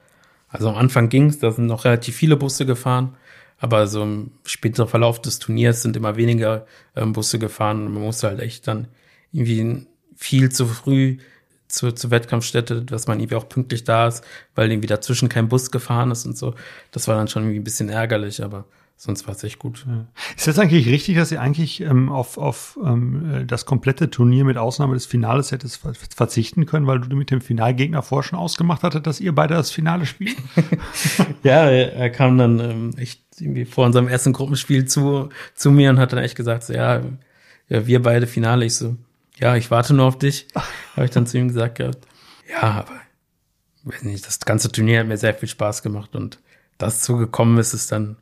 Also 0.49 0.69
am 0.69 0.75
Anfang 0.75 1.09
ging's, 1.09 1.39
da 1.39 1.51
sind 1.51 1.65
noch 1.65 1.85
relativ 1.85 2.15
viele 2.15 2.37
Busse 2.37 2.65
gefahren. 2.65 3.15
Aber 3.59 3.87
so 3.87 4.03
im 4.03 4.31
späteren 4.45 4.87
Verlauf 4.87 5.21
des 5.21 5.39
Turniers 5.39 5.81
sind 5.81 5.95
immer 5.95 6.15
weniger 6.15 6.67
ähm, 6.95 7.13
Busse 7.13 7.39
gefahren 7.39 7.85
und 7.85 7.93
man 7.93 8.03
musste 8.03 8.27
halt 8.27 8.39
echt 8.39 8.67
dann 8.67 8.87
irgendwie 9.31 9.87
viel 10.15 10.51
zu 10.51 10.67
früh 10.67 11.17
zur, 11.67 11.95
zur 11.95 12.11
Wettkampfstätte, 12.11 12.83
dass 12.83 13.07
man 13.07 13.19
irgendwie 13.19 13.35
auch 13.35 13.49
pünktlich 13.49 13.83
da 13.83 14.07
ist, 14.07 14.23
weil 14.55 14.71
irgendwie 14.71 14.87
dazwischen 14.87 15.29
kein 15.29 15.49
Bus 15.49 15.71
gefahren 15.71 16.11
ist 16.11 16.25
und 16.25 16.37
so. 16.37 16.55
Das 16.91 17.07
war 17.07 17.15
dann 17.15 17.27
schon 17.27 17.43
irgendwie 17.43 17.59
ein 17.59 17.63
bisschen 17.63 17.89
ärgerlich, 17.89 18.43
aber 18.43 18.65
sonst 18.97 19.27
war 19.27 19.35
es 19.35 19.43
echt 19.43 19.59
gut. 19.59 19.85
Ist 20.35 20.47
das 20.47 20.57
eigentlich 20.57 20.87
richtig, 20.87 21.15
dass 21.15 21.31
ihr 21.31 21.39
eigentlich 21.39 21.81
ähm, 21.81 22.11
auf, 22.11 22.37
auf 22.37 22.79
ähm, 22.83 23.45
das 23.45 23.65
komplette 23.65 24.09
Turnier 24.09 24.43
mit 24.43 24.57
Ausnahme 24.57 24.95
des 24.95 25.05
Finales 25.05 25.51
hättest 25.51 25.81
verzichten 26.15 26.65
können, 26.65 26.87
weil 26.87 26.99
du 26.99 27.15
mit 27.15 27.29
dem 27.29 27.39
Finalgegner 27.39 28.01
vorher 28.01 28.27
schon 28.27 28.39
ausgemacht 28.39 28.81
hattest, 28.81 29.05
dass 29.05 29.19
ihr 29.19 29.33
beide 29.35 29.53
das 29.53 29.69
Finale 29.69 30.07
spielt? 30.07 30.35
ja, 31.43 31.69
er, 31.69 31.93
er, 31.93 32.09
kam 32.09 32.39
dann 32.39 32.59
ähm, 32.59 32.97
echt 32.97 33.21
irgendwie 33.39 33.65
vor 33.65 33.85
unserem 33.85 34.07
ersten 34.07 34.33
Gruppenspiel 34.33 34.85
zu, 34.85 35.29
zu 35.53 35.69
mir 35.69 35.91
und 35.91 35.99
hat 35.99 36.11
dann 36.11 36.19
echt 36.19 36.35
gesagt, 36.35 36.63
so, 36.63 36.73
ja, 36.73 37.03
ja, 37.69 37.85
wir 37.85 38.01
beide 38.01 38.25
Finale. 38.25 38.65
Ich 38.65 38.75
so, 38.75 38.97
ja, 39.37 39.55
ich 39.55 39.69
warte 39.69 39.93
nur 39.93 40.07
auf 40.07 40.17
dich. 40.17 40.47
Habe 40.95 41.05
ich 41.05 41.11
dann 41.11 41.27
zu 41.27 41.37
ihm 41.37 41.49
gesagt 41.49 41.75
gehabt. 41.75 41.99
Ja, 42.49 42.63
aber 42.63 42.93
weiß 43.83 44.03
nicht, 44.03 44.25
das 44.25 44.39
ganze 44.39 44.71
Turnier 44.71 45.01
hat 45.01 45.07
mir 45.07 45.17
sehr 45.17 45.33
viel 45.33 45.49
Spaß 45.49 45.83
gemacht 45.83 46.15
und 46.15 46.39
das 46.77 47.01
zugekommen 47.01 47.57
ist, 47.57 47.73
ist 47.73 47.91
dann 47.91 48.17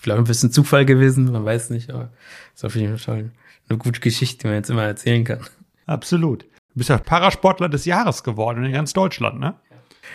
vielleicht 0.00 0.18
ein 0.18 0.24
bisschen 0.24 0.50
Zufall 0.50 0.84
gewesen, 0.86 1.30
man 1.30 1.44
weiß 1.44 1.70
nicht, 1.70 1.90
aber 1.90 2.10
ist 2.54 2.64
auf 2.64 2.74
jeden 2.74 2.98
Fall 2.98 3.30
eine 3.68 3.78
gute 3.78 4.00
Geschichte, 4.00 4.38
die 4.38 4.46
man 4.46 4.56
jetzt 4.56 4.70
immer 4.70 4.84
erzählen 4.84 5.24
kann. 5.24 5.40
Absolut. 5.86 6.42
Du 6.42 6.76
bist 6.76 6.88
ja 6.88 6.98
Parasportler 6.98 7.68
des 7.68 7.84
Jahres 7.84 8.22
geworden 8.22 8.64
in 8.64 8.72
ganz 8.72 8.92
Deutschland, 8.92 9.38
ne? 9.38 9.54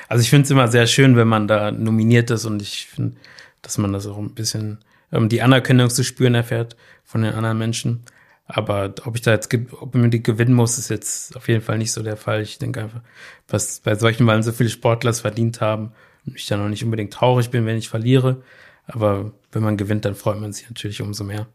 Also 0.07 0.21
ich 0.21 0.29
finde 0.29 0.45
es 0.45 0.51
immer 0.51 0.67
sehr 0.67 0.87
schön, 0.87 1.15
wenn 1.15 1.27
man 1.27 1.47
da 1.47 1.71
nominiert 1.71 2.29
ist 2.31 2.45
und 2.45 2.61
ich 2.61 2.87
finde, 2.87 3.15
dass 3.61 3.77
man 3.77 3.93
das 3.93 4.07
auch 4.07 4.17
ein 4.17 4.33
bisschen 4.33 4.79
ähm, 5.11 5.29
die 5.29 5.41
Anerkennung 5.41 5.89
zu 5.89 6.03
spüren 6.03 6.35
erfährt 6.35 6.75
von 7.03 7.21
den 7.21 7.33
anderen 7.33 7.57
Menschen. 7.57 8.03
Aber 8.47 8.93
ob 9.05 9.15
ich 9.15 9.21
da 9.21 9.31
jetzt, 9.31 9.51
ob 9.71 9.95
man 9.95 10.11
die 10.11 10.21
gewinnen 10.21 10.53
muss, 10.53 10.77
ist 10.77 10.89
jetzt 10.89 11.35
auf 11.35 11.47
jeden 11.47 11.61
Fall 11.61 11.77
nicht 11.77 11.91
so 11.91 12.03
der 12.03 12.17
Fall. 12.17 12.41
Ich 12.41 12.59
denke 12.59 12.81
einfach, 12.81 13.01
was 13.47 13.79
bei 13.79 13.95
solchen 13.95 14.27
Wahlen 14.27 14.43
so 14.43 14.51
viele 14.51 14.69
Sportler 14.69 15.09
es 15.09 15.21
verdient 15.21 15.61
haben 15.61 15.93
und 16.25 16.35
ich 16.35 16.45
dann 16.45 16.61
noch 16.61 16.69
nicht 16.69 16.83
unbedingt 16.83 17.13
traurig 17.13 17.49
bin, 17.49 17.65
wenn 17.65 17.77
ich 17.77 17.89
verliere. 17.89 18.43
Aber 18.87 19.31
wenn 19.51 19.63
man 19.63 19.77
gewinnt, 19.77 20.05
dann 20.05 20.15
freut 20.15 20.39
man 20.39 20.53
sich 20.53 20.69
natürlich 20.69 21.01
umso 21.01 21.23
mehr. 21.23 21.47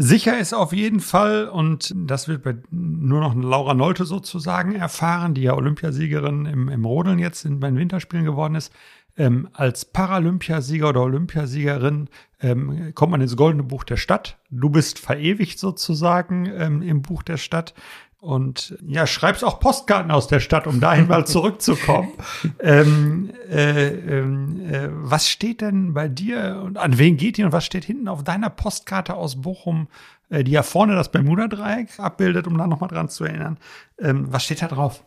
Sicher 0.00 0.38
ist 0.38 0.54
auf 0.54 0.72
jeden 0.72 1.00
Fall, 1.00 1.48
und 1.48 1.92
das 1.96 2.28
wird 2.28 2.46
nur 2.70 3.20
noch 3.20 3.34
Laura 3.34 3.74
Nolte 3.74 4.04
sozusagen 4.04 4.76
erfahren, 4.76 5.34
die 5.34 5.42
ja 5.42 5.54
Olympiasiegerin 5.54 6.46
im, 6.46 6.68
im 6.68 6.84
Rodeln 6.84 7.18
jetzt 7.18 7.44
in, 7.44 7.58
bei 7.58 7.68
den 7.68 7.78
Winterspielen 7.78 8.24
geworden 8.24 8.54
ist, 8.54 8.72
ähm, 9.16 9.48
als 9.52 9.84
Paralympiasieger 9.84 10.90
oder 10.90 11.02
Olympiasiegerin 11.02 12.08
ähm, 12.40 12.92
kommt 12.94 13.10
man 13.10 13.20
ins 13.20 13.36
Goldene 13.36 13.64
Buch 13.64 13.82
der 13.82 13.96
Stadt. 13.96 14.38
Du 14.50 14.70
bist 14.70 15.00
verewigt 15.00 15.58
sozusagen 15.58 16.46
ähm, 16.46 16.82
im 16.82 17.02
Buch 17.02 17.24
der 17.24 17.36
Stadt. 17.36 17.74
Und 18.20 18.76
ja, 18.84 19.06
schreibst 19.06 19.44
auch 19.44 19.60
Postkarten 19.60 20.10
aus 20.10 20.26
der 20.26 20.40
Stadt, 20.40 20.66
um 20.66 20.80
dahin 20.80 21.06
mal 21.06 21.24
zurückzukommen. 21.26 22.12
ähm, 22.58 23.30
äh, 23.48 23.88
äh, 23.88 24.90
was 24.92 25.28
steht 25.28 25.60
denn 25.60 25.94
bei 25.94 26.08
dir 26.08 26.60
und 26.64 26.78
an 26.78 26.98
wen 26.98 27.16
geht 27.16 27.36
die 27.36 27.44
und 27.44 27.52
was 27.52 27.64
steht 27.64 27.84
hinten 27.84 28.08
auf 28.08 28.24
deiner 28.24 28.50
Postkarte 28.50 29.14
aus 29.14 29.40
Bochum, 29.40 29.86
äh, 30.30 30.42
die 30.42 30.50
ja 30.50 30.64
vorne 30.64 30.96
das 30.96 31.12
Bermuda-Dreieck 31.12 32.00
abbildet, 32.00 32.48
um 32.48 32.58
da 32.58 32.66
nochmal 32.66 32.88
dran 32.88 33.08
zu 33.08 33.24
erinnern? 33.24 33.56
Ähm, 34.00 34.26
was 34.32 34.44
steht 34.44 34.62
da 34.62 34.66
drauf? 34.66 35.04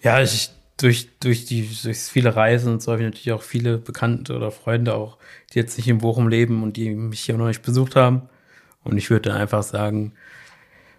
Ja, 0.00 0.22
ich, 0.22 0.50
durch, 0.78 1.10
durch 1.20 1.44
die, 1.44 1.68
durch 1.82 1.98
viele 1.98 2.34
Reisen 2.34 2.72
und 2.72 2.82
so 2.82 2.92
habe 2.92 3.02
ich 3.02 3.06
natürlich 3.06 3.32
auch 3.32 3.42
viele 3.42 3.76
Bekannte 3.76 4.34
oder 4.34 4.50
Freunde 4.50 4.94
auch, 4.94 5.18
die 5.52 5.58
jetzt 5.58 5.76
nicht 5.76 5.88
in 5.88 5.98
Bochum 5.98 6.28
leben 6.28 6.62
und 6.62 6.78
die 6.78 6.90
mich 6.90 7.20
hier 7.20 7.36
noch 7.36 7.48
nicht 7.48 7.62
besucht 7.62 7.96
haben. 7.96 8.22
Und 8.82 8.96
ich 8.96 9.10
würde 9.10 9.34
einfach 9.34 9.62
sagen, 9.62 10.12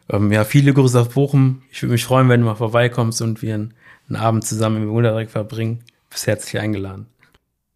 ähm, 0.09 0.31
ja, 0.31 0.43
viele 0.43 0.73
Grüße 0.73 0.99
auf 0.99 1.13
Bochum. 1.13 1.61
Ich 1.71 1.81
würde 1.81 1.93
mich 1.93 2.05
freuen, 2.05 2.29
wenn 2.29 2.41
du 2.41 2.47
mal 2.47 2.55
vorbeikommst 2.55 3.21
und 3.21 3.41
wir 3.41 3.53
einen, 3.53 3.73
einen 4.07 4.15
Abend 4.15 4.45
zusammen 4.45 4.83
im 4.83 4.89
Wunderdreck 4.89 5.29
verbringen. 5.29 5.83
Bist 6.09 6.27
herzlich 6.27 6.61
eingeladen. 6.61 7.07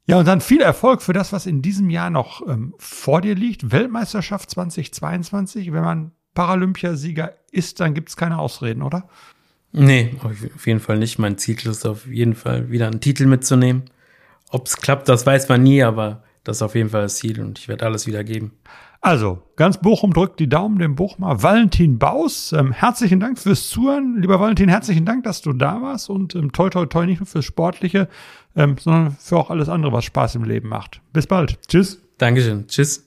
Ja, 0.06 0.20
und 0.20 0.28
dann 0.28 0.42
viel 0.42 0.62
Erfolg 0.62 1.02
für 1.02 1.14
das, 1.14 1.32
was 1.32 1.46
in 1.46 1.62
diesem 1.62 1.90
Jahr 1.90 2.10
noch 2.10 2.46
ähm, 2.48 2.74
vor 2.78 3.22
dir 3.22 3.36
liegt. 3.36 3.72
Weltmeisterschaft 3.72 4.50
2022. 4.50 5.72
Wenn 5.72 5.84
man 5.84 6.12
Paralympiasieger 6.34 7.34
ist, 7.52 7.80
dann 7.80 7.94
gibt's 7.94 8.18
keine 8.18 8.40
Ausreden, 8.40 8.82
oder? 8.82 9.08
Nee, 9.72 10.16
auf 10.24 10.68
jeden 10.68 10.80
Fall 10.80 10.98
nicht. 10.98 11.20
Mein 11.20 11.38
Ziel 11.38 11.58
ist 11.66 11.86
auf 11.86 12.08
jeden 12.08 12.36
Fall 12.36 12.70
wieder 12.70 12.88
einen 12.88 13.02
Titel 13.02 13.26
mitzunehmen. 13.28 13.84
Ob 14.50 14.68
es 14.68 14.78
klappt, 14.78 15.08
das 15.10 15.26
weiß 15.26 15.50
man 15.50 15.64
nie, 15.64 15.84
aber 15.84 16.24
das 16.44 16.58
ist 16.58 16.62
auf 16.62 16.76
jeden 16.76 16.90
Fall 16.90 17.04
das 17.04 17.16
Ziel 17.16 17.40
und 17.42 17.58
ich 17.58 17.68
werde 17.68 17.86
alles 17.86 18.06
wieder 18.06 18.24
geben. 18.24 18.52
Also, 19.04 19.44
ganz 19.58 19.80
Bochum 19.80 20.14
drückt 20.14 20.40
die 20.40 20.48
Daumen 20.48 20.80
dem 20.80 20.96
Bochumer 20.96 21.44
Valentin 21.44 22.00
Baus. 22.00 22.54
Ähm, 22.54 22.72
herzlichen 22.72 23.20
Dank 23.20 23.38
fürs 23.38 23.68
Zuhören. 23.68 24.22
Lieber 24.22 24.40
Valentin, 24.40 24.70
herzlichen 24.70 25.04
Dank, 25.04 25.26
dass 25.26 25.42
du 25.42 25.52
da 25.52 25.82
warst 25.82 26.10
und 26.10 26.36
ähm, 26.36 26.54
toi, 26.54 26.70
toi, 26.70 26.86
toi, 26.86 27.06
nicht 27.06 27.20
nur 27.20 27.28
fürs 27.28 27.44
Sportliche, 27.44 28.08
ähm, 28.56 28.78
sondern 28.80 29.18
für 29.20 29.36
auch 29.36 29.50
alles 29.50 29.68
andere, 29.68 29.92
was 29.92 30.06
Spaß 30.06 30.36
im 30.36 30.46
Leben 30.46 30.70
macht. 30.70 31.02
Bis 31.12 31.28
bald. 31.28 31.60
Tschüss. 31.68 32.02
Dankeschön. 32.18 32.66
Tschüss. 32.68 33.06